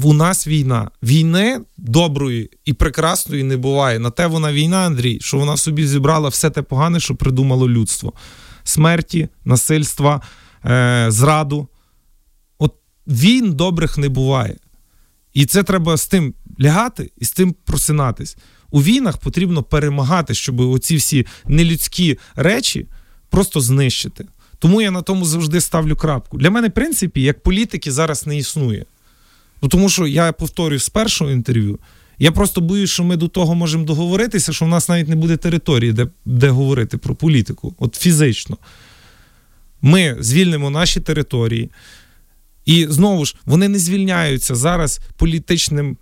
У 0.02 0.12
нас 0.14 0.46
війна. 0.46 0.90
Війни 1.02 1.60
доброї 1.78 2.50
і 2.64 2.72
прекрасної 2.72 3.42
не 3.42 3.56
буває. 3.56 3.98
На 3.98 4.10
те 4.10 4.26
вона 4.26 4.52
війна, 4.52 4.76
Андрій, 4.76 5.18
що 5.20 5.38
вона 5.38 5.56
собі 5.56 5.86
зібрала 5.86 6.28
все 6.28 6.50
те 6.50 6.62
погане, 6.62 7.00
що 7.00 7.14
придумало 7.14 7.68
людство: 7.68 8.12
смерті, 8.64 9.28
насильства, 9.44 10.20
е, 10.64 11.06
зраду. 11.08 11.68
От 12.58 12.74
війн 13.06 13.52
добрих 13.52 13.98
не 13.98 14.08
буває. 14.08 14.56
І 15.34 15.46
це 15.46 15.62
треба 15.62 15.96
з 15.96 16.06
тим 16.06 16.34
лягати 16.60 17.10
і 17.18 17.24
з 17.24 17.32
тим 17.32 17.54
просинатись. 17.64 18.36
У 18.72 18.82
війнах 18.82 19.18
потрібно 19.18 19.62
перемагати, 19.62 20.34
щоб 20.34 20.60
оці 20.60 20.96
всі 20.96 21.26
нелюдські 21.46 22.18
речі 22.36 22.86
просто 23.30 23.60
знищити. 23.60 24.24
Тому 24.58 24.82
я 24.82 24.90
на 24.90 25.02
тому 25.02 25.24
завжди 25.24 25.60
ставлю 25.60 25.96
крапку. 25.96 26.38
Для 26.38 26.50
мене, 26.50 26.68
в 26.68 26.72
принципі, 26.72 27.22
як 27.22 27.42
політики 27.42 27.92
зараз 27.92 28.26
не 28.26 28.36
існує. 28.36 28.84
Ну, 29.62 29.68
тому 29.68 29.88
що 29.88 30.06
я 30.06 30.32
повторюю 30.32 30.80
з 30.80 30.88
першого 30.88 31.30
інтерв'ю. 31.30 31.78
Я 32.18 32.32
просто 32.32 32.60
боюсь, 32.60 32.90
що 32.90 33.04
ми 33.04 33.16
до 33.16 33.28
того 33.28 33.54
можемо 33.54 33.84
договоритися, 33.84 34.52
що 34.52 34.64
в 34.64 34.68
нас 34.68 34.88
навіть 34.88 35.08
не 35.08 35.16
буде 35.16 35.36
території, 35.36 35.92
де, 35.92 36.06
де 36.24 36.48
говорити 36.48 36.98
про 36.98 37.14
політику, 37.14 37.74
от 37.78 37.94
фізично. 37.94 38.58
Ми 39.82 40.16
звільнимо 40.20 40.70
наші 40.70 41.00
території. 41.00 41.70
І 42.64 42.86
знову 42.90 43.24
ж 43.24 43.36
вони 43.44 43.68
не 43.68 43.78
звільняються 43.78 44.54
зараз 44.54 45.00
політичним, 45.16 45.96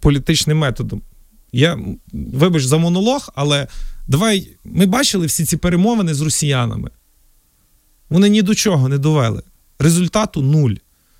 політичним 0.00 0.58
методом. 0.58 1.02
Я 1.52 1.78
вибач 2.12 2.64
за 2.64 2.78
монолог, 2.78 3.30
але 3.34 3.66
давай 4.08 4.48
ми 4.64 4.86
бачили 4.86 5.26
всі 5.26 5.44
ці 5.44 5.56
перемовини 5.56 6.14
з 6.14 6.20
росіянами. 6.20 6.90
Вони 8.10 8.28
ні 8.28 8.42
до 8.42 8.54
чого 8.54 8.88
не 8.88 8.98
довели. 8.98 9.42
Результату 9.78 10.42
нуль. 10.42 10.74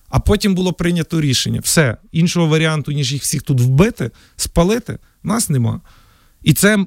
А 0.08 0.20
потім 0.20 0.54
було 0.54 0.72
прийнято 0.72 1.20
рішення. 1.20 1.60
Все, 1.60 1.96
іншого 2.12 2.46
варіанту, 2.46 2.92
ніж 2.92 3.12
їх 3.12 3.22
всіх 3.22 3.42
тут 3.42 3.60
вбити, 3.60 4.10
спалити, 4.36 4.98
нас 5.22 5.50
нема. 5.50 5.80
І 6.42 6.52
це 6.52 6.86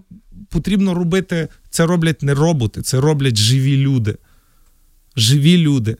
потрібно 0.49 0.93
робити. 0.93 1.47
Це 1.69 1.85
роблять 1.85 2.23
не 2.23 2.33
роботи, 2.33 2.81
це 2.81 2.99
роблять 2.99 3.37
живі 3.37 3.77
люди. 3.77 4.17
Живі 5.15 5.57
люди, 5.57 5.97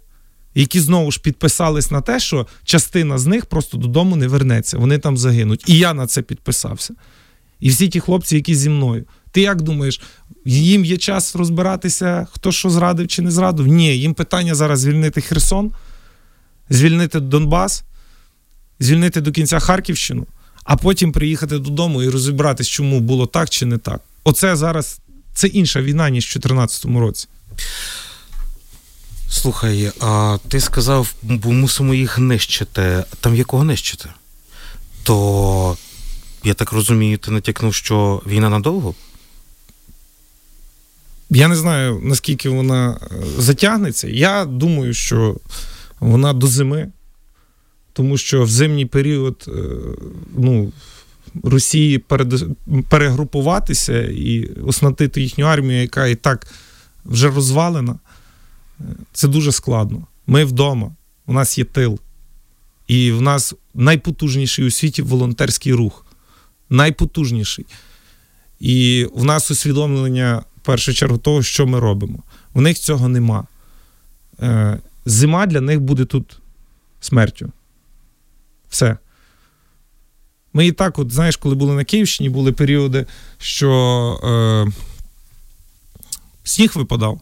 які 0.56 0.80
знову 0.80 1.12
ж 1.12 1.22
підписались 1.22 1.92
на 1.92 2.02
те, 2.02 2.20
що 2.20 2.48
частина 2.64 3.18
з 3.18 3.26
них 3.26 3.46
просто 3.46 3.78
додому 3.78 4.16
не 4.16 4.28
вернеться. 4.28 4.78
Вони 4.78 4.98
там 4.98 5.18
загинуть. 5.18 5.64
І 5.68 5.78
я 5.78 5.94
на 5.94 6.08
це 6.08 6.22
підписався. 6.22 6.94
І 7.64 7.70
всі 7.70 7.90
ті 7.90 8.00
хлопці, 8.00 8.36
які 8.36 8.56
зі 8.56 8.70
мною. 8.70 9.06
Ти 9.32 9.42
як 9.42 9.62
думаєш, 9.62 10.02
їм 10.46 10.86
є 10.86 10.98
час 10.98 11.36
розбиратися, 11.36 12.28
хто 12.34 12.52
що 12.52 12.70
зрадив 12.70 13.08
чи 13.08 13.22
не 13.22 13.32
зрадив? 13.32 13.68
Ні, 13.68 13.98
їм 13.98 14.14
питання 14.14 14.56
зараз 14.56 14.80
звільнити 14.80 15.22
Херсон, 15.22 15.72
звільнити 16.70 17.20
Донбас, 17.20 17.84
звільнити 18.80 19.22
до 19.22 19.32
кінця 19.32 19.60
Харківщину, 19.60 20.28
а 20.64 20.76
потім 20.76 21.12
приїхати 21.12 21.60
додому 21.60 22.04
і 22.04 22.10
розібратись, 22.10 22.68
чому 22.68 23.00
було 23.00 23.26
так 23.26 23.50
чи 23.50 23.66
не 23.66 23.78
так. 23.78 24.02
Оце 24.24 24.56
зараз 24.56 25.00
це 25.34 25.48
інша 25.48 25.82
війна, 25.82 26.10
ніж 26.10 26.26
в 26.26 26.40
2014 26.40 26.86
році. 26.86 27.28
Слухай, 29.30 29.92
а 30.00 30.38
ти 30.48 30.60
сказав, 30.60 31.14
бо 31.22 31.52
мусимо 31.52 31.94
їх 31.94 32.18
нищити. 32.18 33.04
Там 33.20 33.36
якого 33.36 33.64
нищити? 33.64 34.10
То 35.04 35.78
я 36.44 36.54
так 36.54 36.72
розумію, 36.72 37.18
ти 37.18 37.32
натякнув, 37.32 37.74
що 37.74 38.22
війна 38.28 38.50
надовго? 38.50 38.96
Я 41.30 41.48
не 41.48 41.56
знаю, 41.56 42.02
наскільки 42.04 42.50
вона 42.50 42.92
е, 42.92 43.16
затягнеться. 43.38 44.08
Я 44.08 44.46
думаю, 44.46 44.94
що 44.94 45.38
вона 46.00 46.34
до 46.34 46.48
зими, 46.48 46.92
тому 47.94 48.18
що 48.18 48.44
в 48.44 48.50
зимній 48.50 48.86
період 48.86 49.46
е, 49.48 49.52
ну, 50.38 50.72
Росії 51.44 52.04
перегрупуватися 52.90 54.02
і 54.02 54.46
оснатити 54.46 55.22
їхню 55.22 55.46
армію, 55.46 55.82
яка 55.82 56.08
і 56.08 56.16
так 56.16 56.48
вже 57.06 57.30
розвалена, 57.30 58.00
е, 58.80 58.84
це 59.14 59.28
дуже 59.28 59.52
складно. 59.52 60.08
Ми 60.28 60.46
вдома, 60.46 60.96
у 61.26 61.34
нас 61.34 61.58
є 61.58 61.64
тил. 61.64 62.00
І 62.88 63.12
в 63.12 63.22
нас 63.22 63.54
найпотужніший 63.74 64.66
у 64.66 64.72
світі 64.72 65.02
волонтерський 65.02 65.74
рух. 65.74 66.03
Найпотужніший. 66.70 67.66
І 68.60 69.08
в 69.14 69.24
нас 69.24 69.52
усвідомлення 69.52 70.44
в 70.58 70.66
першу 70.66 70.94
чергу 70.94 71.18
того, 71.18 71.44
що 71.44 71.68
ми 71.68 71.80
робимо. 71.80 72.24
У 72.54 72.62
них 72.62 72.80
цього 72.80 73.10
нема. 73.10 73.48
Е, 74.40 74.80
зима 75.06 75.46
для 75.46 75.62
них 75.62 75.82
буде 75.82 76.06
тут 76.06 76.40
смертю. 77.00 77.52
Все. 78.70 78.98
Ми 80.54 80.68
і 80.68 80.72
так, 80.72 81.00
от, 81.00 81.12
знаєш, 81.12 81.38
коли 81.38 81.56
були 81.56 81.74
на 81.74 81.84
Київщині, 81.84 82.30
були 82.30 82.52
періоди, 82.52 83.06
що 83.38 83.70
е, 84.24 84.72
сніг 86.44 86.72
випадав. 86.76 87.22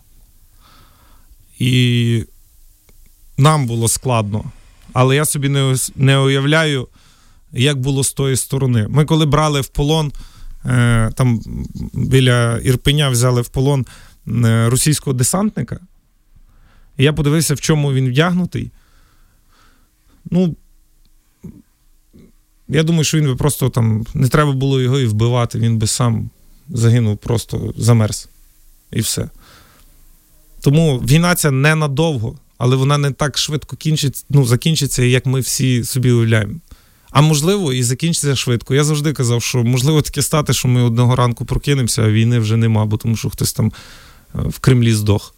І 1.60 2.26
нам 3.38 3.68
було 3.68 3.88
складно. 3.88 4.44
Але 4.94 5.16
я 5.16 5.26
собі 5.26 5.50
не, 5.50 5.76
не 5.96 6.18
уявляю, 6.18 6.88
як 7.54 7.80
було 7.80 8.04
з 8.04 8.14
тої 8.14 8.36
сторони. 8.36 8.88
Ми 8.90 9.06
коли 9.06 9.26
брали 9.26 9.62
в 9.62 9.68
полон, 9.68 10.12
е, 10.66 11.12
там 11.16 11.42
біля 11.94 12.58
Ірпеня 12.58 13.10
взяли 13.10 13.42
в 13.42 13.50
полон 13.50 13.86
е, 14.28 14.70
російського 14.70 15.14
десантника. 15.14 15.80
І 16.98 17.04
я 17.04 17.14
подивився, 17.14 17.54
в 17.54 17.60
чому 17.60 17.94
він 17.94 18.10
вдягнутий. 18.10 18.72
Ну, 20.32 20.56
я 22.68 22.84
думаю, 22.84 23.04
що 23.04 23.18
він 23.18 23.26
би 23.26 23.36
просто 23.36 23.70
там 23.70 24.06
не 24.14 24.28
треба 24.28 24.52
було 24.52 24.82
його 24.82 25.00
і 25.00 25.06
вбивати, 25.06 25.60
він 25.60 25.78
би 25.78 25.88
сам 25.88 26.30
загинув, 26.70 27.18
просто 27.18 27.74
замерз. 27.78 28.30
І 28.92 29.02
все. 29.02 29.30
Тому 30.62 30.98
війна 30.98 31.36
ця 31.36 31.52
ненадовго, 31.52 32.36
але 32.58 32.76
вона 32.76 32.98
не 32.98 33.12
так 33.12 33.38
швидко 33.38 33.76
кінчиться, 33.76 34.26
ну, 34.30 34.46
закінчиться, 34.46 35.04
як 35.04 35.26
ми 35.26 35.40
всі 35.40 35.84
собі 35.84 36.12
уявляємо. 36.12 36.54
А 37.12 37.22
можливо, 37.22 37.74
і 37.74 37.84
закінчиться 37.84 38.36
швидко. 38.36 38.76
Я 38.76 38.84
завжди 38.84 39.14
казав, 39.14 39.44
що 39.44 39.64
можливо 39.64 40.02
таке 40.02 40.22
стати, 40.22 40.54
що 40.54 40.68
ми 40.68 40.82
одного 40.82 41.16
ранку 41.16 41.46
прокинемося, 41.46 42.02
а 42.02 42.10
війни 42.10 42.40
вже 42.40 42.58
нема, 42.58 42.86
бо 42.86 42.98
тому 42.98 43.16
що 43.16 43.30
хтось 43.30 43.54
там 43.54 43.72
е, 44.36 44.40
в 44.42 44.60
Кремлі 44.60 44.94
здох. 44.94 45.36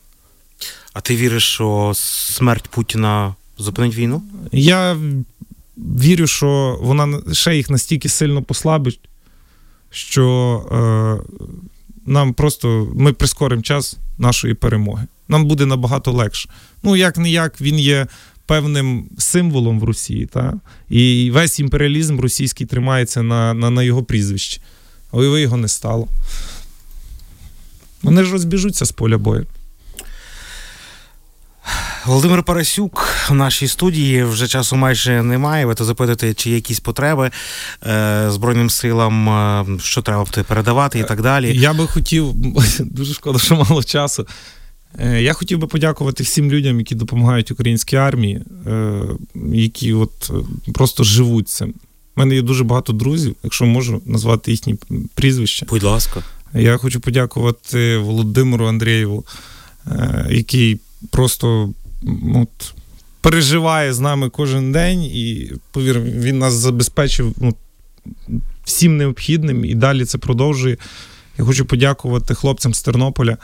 А 0.94 1.02
ти 1.02 1.16
віриш, 1.16 1.44
що 1.44 1.92
смерть 1.96 2.68
Путіна 2.70 3.36
зупинить 3.58 3.96
війну? 3.96 4.24
Я 4.52 4.98
вірю, 5.78 6.28
що 6.28 6.80
вона 6.82 7.22
ще 7.32 7.56
їх 7.56 7.70
настільки 7.70 8.10
сильно 8.10 8.44
послабить, 8.44 9.00
що 9.92 10.26
е, 10.72 11.42
нам 12.06 12.34
просто 12.34 12.92
ми 12.96 13.14
прискоримо 13.14 13.62
час 13.62 13.98
нашої 14.18 14.54
перемоги. 14.54 15.08
Нам 15.28 15.46
буде 15.46 15.66
набагато 15.66 16.12
легше. 16.12 16.50
Ну, 16.84 16.96
як 16.96 17.18
не 17.18 17.32
як, 17.32 17.62
він 17.62 17.80
є 17.80 18.08
певним 18.46 19.06
символом 19.18 19.80
в 19.80 19.84
Росії, 19.84 20.26
та? 20.26 20.54
і 20.90 21.32
весь 21.34 21.60
імперіалізм 21.60 22.20
російський 22.20 22.68
тримається 22.68 23.24
на, 23.24 23.54
на, 23.54 23.70
на 23.70 23.84
його 23.84 24.04
прізвищі. 24.04 24.62
Але 25.12 25.42
його 25.42 25.58
не 25.58 25.68
стало. 25.68 26.08
Вони 28.04 28.24
ж 28.24 28.32
розбіжуться 28.32 28.86
з 28.86 28.92
поля 28.92 29.18
бою. 29.18 29.46
Володимир 32.06 32.44
Парасюк 32.44 33.08
в 33.30 33.34
нашій 33.34 33.68
студії 33.68 34.24
вже 34.24 34.48
часу 34.48 34.76
майже 34.76 35.24
немає. 35.24 35.66
Ви 35.66 35.76
то 35.76 35.86
запитуєте, 35.86 36.34
чи 36.34 36.50
є 36.50 36.56
якісь 36.56 36.80
потреби 36.80 37.32
е, 37.88 38.26
Збройним 38.30 38.70
силам, 38.70 39.30
е, 39.30 39.66
що 39.80 40.02
треба 40.02 40.24
буде 40.24 40.44
передавати 40.44 41.00
і 41.00 41.04
так 41.04 41.22
далі. 41.22 41.60
Я 41.60 41.74
би 41.74 41.88
хотів, 41.88 42.34
дуже 42.80 43.14
шкода, 43.14 43.40
що 43.40 43.56
мало 43.56 43.84
часу. 43.84 44.28
Е, 45.00 45.22
Я 45.22 45.34
хотів 45.34 45.60
би 45.60 45.68
подякувати 45.68 46.24
всім 46.24 46.52
людям, 46.52 46.80
які 46.80 46.96
допомагають 46.96 47.52
українській 47.52 47.96
армії, 47.96 48.42
е, 48.68 49.02
які 49.54 49.94
от 49.94 50.30
е, 50.30 50.34
просто 50.74 51.04
живуть 51.04 51.50
цим. 51.50 51.70
У 52.16 52.20
мене 52.20 52.36
є 52.36 52.42
дуже 52.42 52.64
багато 52.64 52.94
друзів, 52.94 53.36
якщо 53.44 53.66
можу 53.66 54.02
назвати 54.06 54.52
їхні 54.52 54.76
прізвища. 55.16 55.66
Будь 55.70 55.84
ласка. 55.84 56.24
Я 56.54 56.78
хочу 56.78 57.00
подякувати 57.00 57.98
Володимиру 57.98 58.68
Андрієву, 58.68 59.26
який 60.30 60.80
просто 61.10 61.74
от, 62.36 62.74
переживає 63.22 63.94
з 63.94 64.00
нами 64.00 64.30
кожен 64.30 64.72
день, 64.72 65.04
і 65.04 65.52
повір, 65.72 66.00
він 66.00 66.40
нас 66.40 66.54
забезпечив 66.54 67.34
ну, 67.38 67.56
всім 68.64 68.98
необхідним 68.98 69.66
і 69.66 69.76
далі 69.76 70.06
це 70.06 70.18
продовжує. 70.18 70.78
Я 71.38 71.46
хочу 71.46 71.66
подякувати 71.66 72.36
хлопцям 72.36 72.74
з 72.74 72.82
Тернополя, 72.82 73.38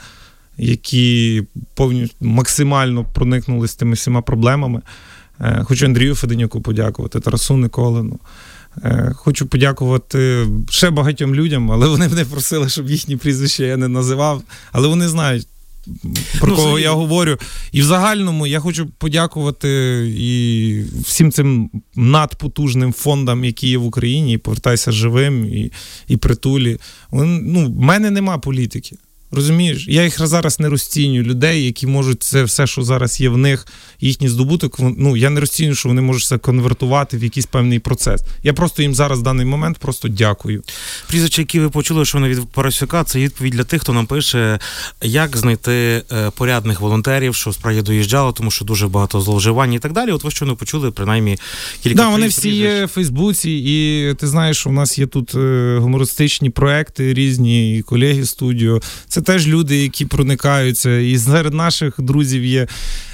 які 0.60 1.42
повністю 1.74 2.16
максимально 2.20 3.04
проникнули 3.04 3.68
з 3.68 3.74
тими 3.74 3.92
всіма 3.92 4.22
проблемами. 4.22 4.80
Е, 5.40 5.64
Хочу 5.64 5.86
Андрію 5.86 6.14
Феденюку 6.14 6.60
подякувати, 6.60 7.20
Тарасу 7.20 7.56
Николину. 7.56 8.18
Е, 8.84 9.12
Хочу 9.16 9.46
подякувати 9.46 10.46
ще 10.70 10.90
багатьом 10.90 11.34
людям, 11.34 11.72
але 11.72 11.88
вони 11.88 12.08
мене 12.08 12.24
просили, 12.24 12.68
щоб 12.68 12.90
їхні 12.90 13.16
прізвища 13.16 13.64
я 13.64 13.76
не 13.76 13.88
називав. 13.88 14.42
Але 14.72 14.88
вони 14.88 15.08
знають, 15.08 15.46
про 16.40 16.48
Ну, 16.48 16.56
кого 16.56 16.78
я 16.78 16.92
говорю. 16.92 17.38
І 17.72 17.82
в 17.82 17.84
загальному 17.84 18.46
я 18.46 18.60
хочу 18.60 18.86
подякувати 18.98 19.68
і 20.16 20.84
всім 21.02 21.32
цим 21.32 21.70
надпотужним 21.96 22.92
фондам, 22.92 23.44
які 23.44 23.68
є 23.68 23.78
в 23.78 23.84
Україні, 23.84 24.32
і 24.32 24.38
повертайся 24.38 24.92
живим, 24.92 25.44
і, 25.44 25.72
і 26.08 26.16
притулі. 26.16 26.78
Вони, 27.10 27.40
ну, 27.42 27.66
в 27.66 27.80
мене 27.80 28.10
нема 28.10 28.38
політики. 28.38 28.96
Розумієш, 29.32 29.86
я 29.88 30.04
їх 30.04 30.26
зараз 30.26 30.60
не 30.60 30.68
розцінюю 30.68 31.22
людей, 31.22 31.64
які 31.64 31.86
можуть 31.86 32.22
це 32.22 32.44
все, 32.44 32.66
що 32.66 32.82
зараз 32.82 33.20
є 33.20 33.28
в 33.28 33.38
них, 33.38 33.66
їхній 34.00 34.28
здобуток. 34.28 34.76
Ну 34.78 35.16
я 35.16 35.30
не 35.30 35.40
розцінюю, 35.40 35.74
що 35.74 35.88
вони 35.88 36.02
можуть 36.02 36.24
це 36.24 36.38
конвертувати 36.38 37.16
в 37.16 37.24
якийсь 37.24 37.46
певний 37.46 37.78
процес. 37.78 38.22
Я 38.42 38.52
просто 38.52 38.82
їм 38.82 38.94
зараз 38.94 39.18
в 39.18 39.22
даний 39.22 39.46
момент 39.46 39.78
просто 39.78 40.08
дякую. 40.08 40.62
Прізвище, 41.08 41.42
які 41.42 41.60
ви 41.60 41.70
почули, 41.70 42.04
що 42.04 42.18
вони 42.18 42.28
від 42.28 42.48
Парасюка, 42.48 43.04
це 43.04 43.18
відповідь 43.18 43.52
для 43.52 43.64
тих, 43.64 43.80
хто 43.82 43.92
нам 43.92 44.06
пише, 44.06 44.58
як 45.02 45.36
знайти 45.36 46.02
е, 46.12 46.30
порядних 46.36 46.80
волонтерів, 46.80 47.34
що 47.34 47.52
справді 47.52 47.82
доїжджало, 47.82 48.32
тому 48.32 48.50
що 48.50 48.64
дуже 48.64 48.88
багато 48.88 49.20
зловживань 49.20 49.72
і 49.72 49.78
так 49.78 49.92
далі. 49.92 50.10
От 50.10 50.24
ви 50.24 50.30
щойно 50.30 50.56
почули 50.56 50.90
принаймні 50.90 51.38
кілька 51.82 51.96
Да, 51.96 52.08
вони 52.08 52.28
всі 52.28 52.40
прізвищ. 52.40 52.62
є 52.62 52.84
в 52.84 52.88
Фейсбуці, 52.88 53.50
і 53.50 54.14
ти 54.14 54.26
знаєш, 54.26 54.66
у 54.66 54.72
нас 54.72 54.98
є 54.98 55.06
тут 55.06 55.34
е, 55.34 55.76
гумористичні 55.80 56.50
проекти 56.50 57.14
різні, 57.14 57.78
і 57.78 57.82
колеги 57.82 58.26
студіо. 58.26 58.80
Це 59.08 59.19
теж 59.20 59.48
люди, 59.48 59.76
які 59.76 60.04
проникаються. 60.04 60.98
І 60.98 61.18
серед 61.18 61.54
наших 61.54 61.94
друзів 61.98 62.44
є. 62.44 62.66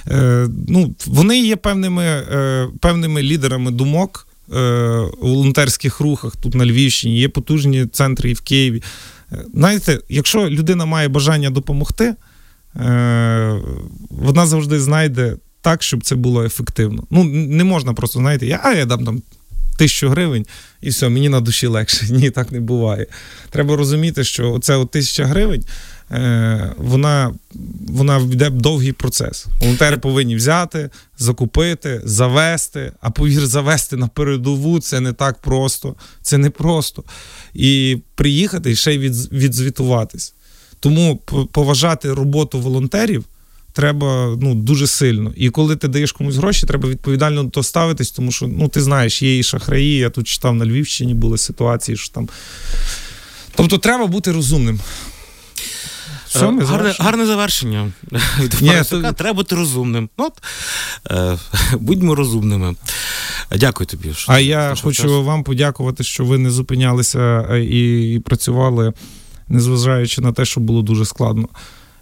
Е, 0.09 0.49
ну, 0.69 0.95
вони 1.07 1.39
є 1.41 1.57
певними, 1.57 2.05
е, 2.05 2.69
певними 2.81 3.23
лідерами 3.23 3.71
думок 3.71 4.29
е, 4.53 4.57
волонтерських 5.21 6.01
рухах 6.01 6.37
тут 6.37 6.55
на 6.55 6.67
Львівщині, 6.67 7.19
є 7.19 7.29
потужні 7.29 7.87
центри 7.87 8.31
і 8.31 8.35
в 8.35 8.41
Києві. 8.41 8.83
Е, 9.33 9.45
Знаєте, 9.55 9.99
якщо 10.09 10.51
людина 10.51 10.85
має 10.85 11.09
бажання 11.09 11.51
допомогти, 11.51 12.15
е, 12.77 13.61
вона 14.11 14.47
завжди 14.47 14.81
знайде 14.81 15.37
так, 15.61 15.83
щоб 15.83 16.05
це 16.05 16.15
було 16.15 16.45
ефективно. 16.45 17.03
Ну, 17.11 17.25
не 17.25 17.65
можна 17.65 17.95
просто, 17.95 18.19
знаєте, 18.19 18.47
я, 18.47 18.61
а 18.65 18.73
я 18.73 18.85
дам 18.85 19.05
там 19.05 19.23
тисячу 19.77 20.09
гривень 20.09 20.47
і 20.81 20.89
все, 20.89 21.09
мені 21.09 21.29
на 21.29 21.41
душі 21.41 21.67
легше. 21.67 22.07
Ні, 22.11 22.31
так 22.31 22.53
не 22.53 22.61
буває. 22.61 23.07
Треба 23.51 23.77
розуміти, 23.77 24.25
що 24.25 24.53
оце 24.53 24.85
тисяча 24.85 25.25
гривень. 25.25 25.65
Е, 26.11 26.73
Вона, 26.77 27.35
вона 27.89 28.19
йде 28.19 28.51
довгий 28.51 28.93
процес. 28.93 29.47
Волонтери 29.61 29.97
повинні 29.97 30.37
взяти, 30.37 30.91
закупити, 31.19 32.01
завести. 32.05 32.93
А 33.01 33.11
повір, 33.11 33.47
завести 33.47 33.97
на 33.97 34.09
передову 34.09 34.81
це 34.81 35.01
не 35.01 35.13
так 35.13 35.39
просто. 35.39 35.95
Це 36.23 36.39
не 36.39 36.51
просто. 36.51 37.05
І 37.55 37.99
приїхати 38.15 38.71
і 38.71 38.77
ще 38.77 38.95
й 38.95 38.99
від, 38.99 39.33
відзвітуватись. 39.33 40.35
Тому 40.81 41.17
поважати 41.53 42.13
роботу 42.13 42.61
волонтерів 42.61 43.25
треба 43.77 44.37
ну, 44.41 44.55
дуже 44.55 44.87
сильно. 44.87 45.33
І 45.37 45.51
коли 45.51 45.77
ти 45.77 45.89
даєш 45.89 46.13
комусь 46.13 46.37
гроші, 46.37 46.67
треба 46.67 46.89
відповідально 46.89 47.43
до 47.45 47.51
того 47.51 47.65
ставитись, 47.65 48.11
тому 48.11 48.33
що 48.33 48.47
ну, 48.47 48.69
ти 48.69 48.81
знаєш, 48.81 49.23
є 49.23 49.39
і 49.39 49.43
шахраї. 49.43 49.97
Я 49.97 50.11
тут 50.11 50.29
читав 50.29 50.55
на 50.55 50.67
Львівщині 50.67 51.15
були 51.15 51.39
ситуації, 51.39 51.97
що 51.97 52.15
там. 52.15 52.29
Тобто 53.55 53.79
треба 53.79 54.07
бути 54.07 54.33
розумним. 54.33 54.81
Все, 56.37 56.47
Е, 56.47 56.65
гарне, 56.65 56.95
гарне 56.99 57.27
завершення. 57.27 57.93
Ні, 58.61 58.73
то- 58.91 59.13
Треба 59.13 59.33
бути 59.37 59.55
розумним. 59.55 60.09
Ну, 60.19 60.25
От, 60.25 60.33
е, 61.11 61.39
будьмо 61.79 62.15
розумними. 62.15 62.75
Дякую 63.57 63.87
тобі. 63.87 64.15
Що 64.15 64.33
А 64.33 64.39
я 64.39 64.75
хочу 64.83 65.03
час. 65.03 65.11
вам 65.11 65.45
подякувати, 65.45 66.05
що 66.05 66.25
ви 66.25 66.39
не 66.39 66.51
зупинялися 66.51 67.47
е, 67.51 67.61
і, 67.65 68.15
і 68.15 68.19
працювали, 68.21 68.93
незважаючи 69.49 70.21
на 70.21 70.33
те, 70.33 70.45
що 70.45 70.61
було 70.61 70.83
дуже 70.83 71.05
складно. 71.05 71.49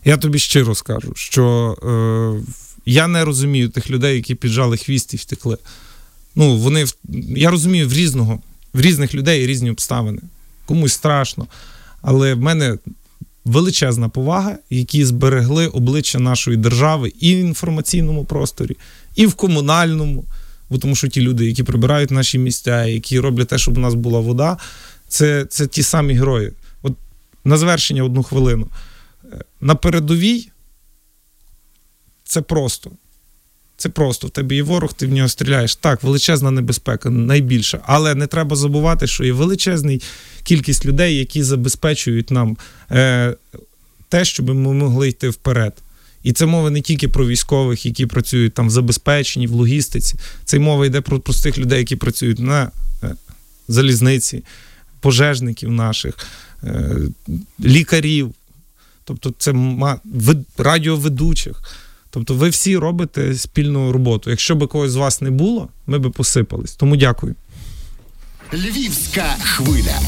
Я 0.05 0.16
тобі 0.16 0.39
щиро 0.39 0.74
скажу, 0.74 1.12
що 1.16 1.76
е, 1.82 2.53
я 2.87 3.07
не 3.09 3.24
розумію 3.24 3.68
тих 3.68 3.91
людей, 3.91 4.16
які 4.16 4.35
піджали 4.35 4.76
хвіст 4.76 5.14
і 5.14 5.16
втекли. 5.16 5.59
Ну, 6.35 6.57
вони 6.57 6.85
я 7.37 7.51
розумію 7.51 7.89
в 7.89 7.93
різного, 7.93 8.39
в 8.74 8.80
різних 8.80 9.14
людей 9.14 9.47
різні 9.47 9.70
обставини. 9.70 10.18
Комусь 10.66 10.93
страшно. 10.93 11.47
Але 12.03 12.35
в 12.35 12.41
мене 12.41 12.78
величезна 13.45 14.09
повага, 14.09 14.59
які 14.70 15.05
зберегли 15.05 15.66
обличчя 15.66 16.18
нашої 16.18 16.57
держави 16.57 17.12
і 17.20 17.34
в 17.34 17.38
інформаційному 17.38 18.24
просторі, 18.24 18.76
і 19.16 19.26
в 19.26 19.34
комунальному. 19.34 20.24
Бо 20.70 20.78
тому 20.78 20.97
що 20.97 21.09
ті 21.09 21.20
люди, 21.20 21.47
які 21.47 21.62
прибирають 21.62 22.11
наші 22.11 22.38
місця, 22.38 22.84
які 22.84 23.20
роблять 23.20 23.49
те, 23.49 23.59
щоб 23.59 23.78
у 23.78 23.80
нас 23.80 23.95
була 23.95 24.20
вода, 24.20 24.57
це, 25.09 25.45
це 25.45 25.66
ті 25.66 25.82
самі 25.82 26.14
герої. 26.14 26.53
От 26.82 26.92
на 27.45 27.57
завершення 27.57 28.05
одну 28.05 28.22
хвилину. 28.22 28.68
Е, 29.32 29.45
На 29.61 29.74
передовій 29.74 30.49
це 32.24 32.40
просто. 32.40 32.90
Це 33.76 33.88
просто. 33.88 34.26
В 34.26 34.30
тебе 34.30 34.54
є 34.54 34.62
ворог, 34.62 34.92
ти 34.92 35.06
в 35.06 35.12
нього 35.12 35.28
стріляєш. 35.28 35.76
Так, 35.76 36.02
величезна 36.02 36.50
небезпека, 36.50 37.10
найбільша. 37.10 37.80
Але 37.86 38.14
не 38.14 38.26
треба 38.26 38.56
забувати, 38.56 39.06
що 39.06 39.24
є 39.24 39.32
величезна 39.32 39.98
кількість 40.42 40.86
людей, 40.86 41.16
які 41.16 41.42
забезпечують 41.42 42.30
нам 42.30 42.56
е, 42.90 43.34
те, 44.08 44.24
щоб 44.24 44.48
ми 44.48 44.72
могли 44.72 45.08
йти 45.08 45.28
вперед. 45.28 45.72
І 46.22 46.32
це 46.32 46.46
мова 46.46 46.70
не 46.70 46.80
тільки 46.80 47.08
про 47.08 47.26
військових, 47.26 47.86
які 47.86 48.06
працюють 48.06 48.54
там 48.54 48.66
в 48.66 48.70
забезпеченні, 48.70 49.46
в 49.46 49.52
логістиці. 49.52 50.16
Це 50.44 50.58
мова 50.58 50.86
йде 50.86 51.00
про 51.00 51.20
простих 51.20 51.58
людей, 51.58 51.78
які 51.78 51.96
працюють 51.96 52.38
на 52.38 52.70
е, 53.02 53.14
залізниці, 53.68 54.44
пожежників 55.00 55.70
наших, 55.70 56.14
е, 56.64 56.96
лікарів, 57.64 58.34
тобто 59.04 59.34
це 59.38 59.54
радіоведучих. 60.58 61.62
Тобто 62.14 62.34
ви 62.34 62.48
всі 62.48 62.76
робите 62.76 63.34
спільну 63.34 63.92
роботу. 63.92 64.30
Якщо 64.30 64.54
б 64.54 64.68
когось 64.68 64.90
з 64.90 64.96
вас 64.96 65.20
не 65.20 65.30
було, 65.30 65.68
ми 65.86 65.98
би 65.98 66.10
посипались. 66.10 66.72
Тому 66.72 66.96
дякую. 66.96 67.34
Львівська 68.52 69.36
хвиля. 69.42 69.98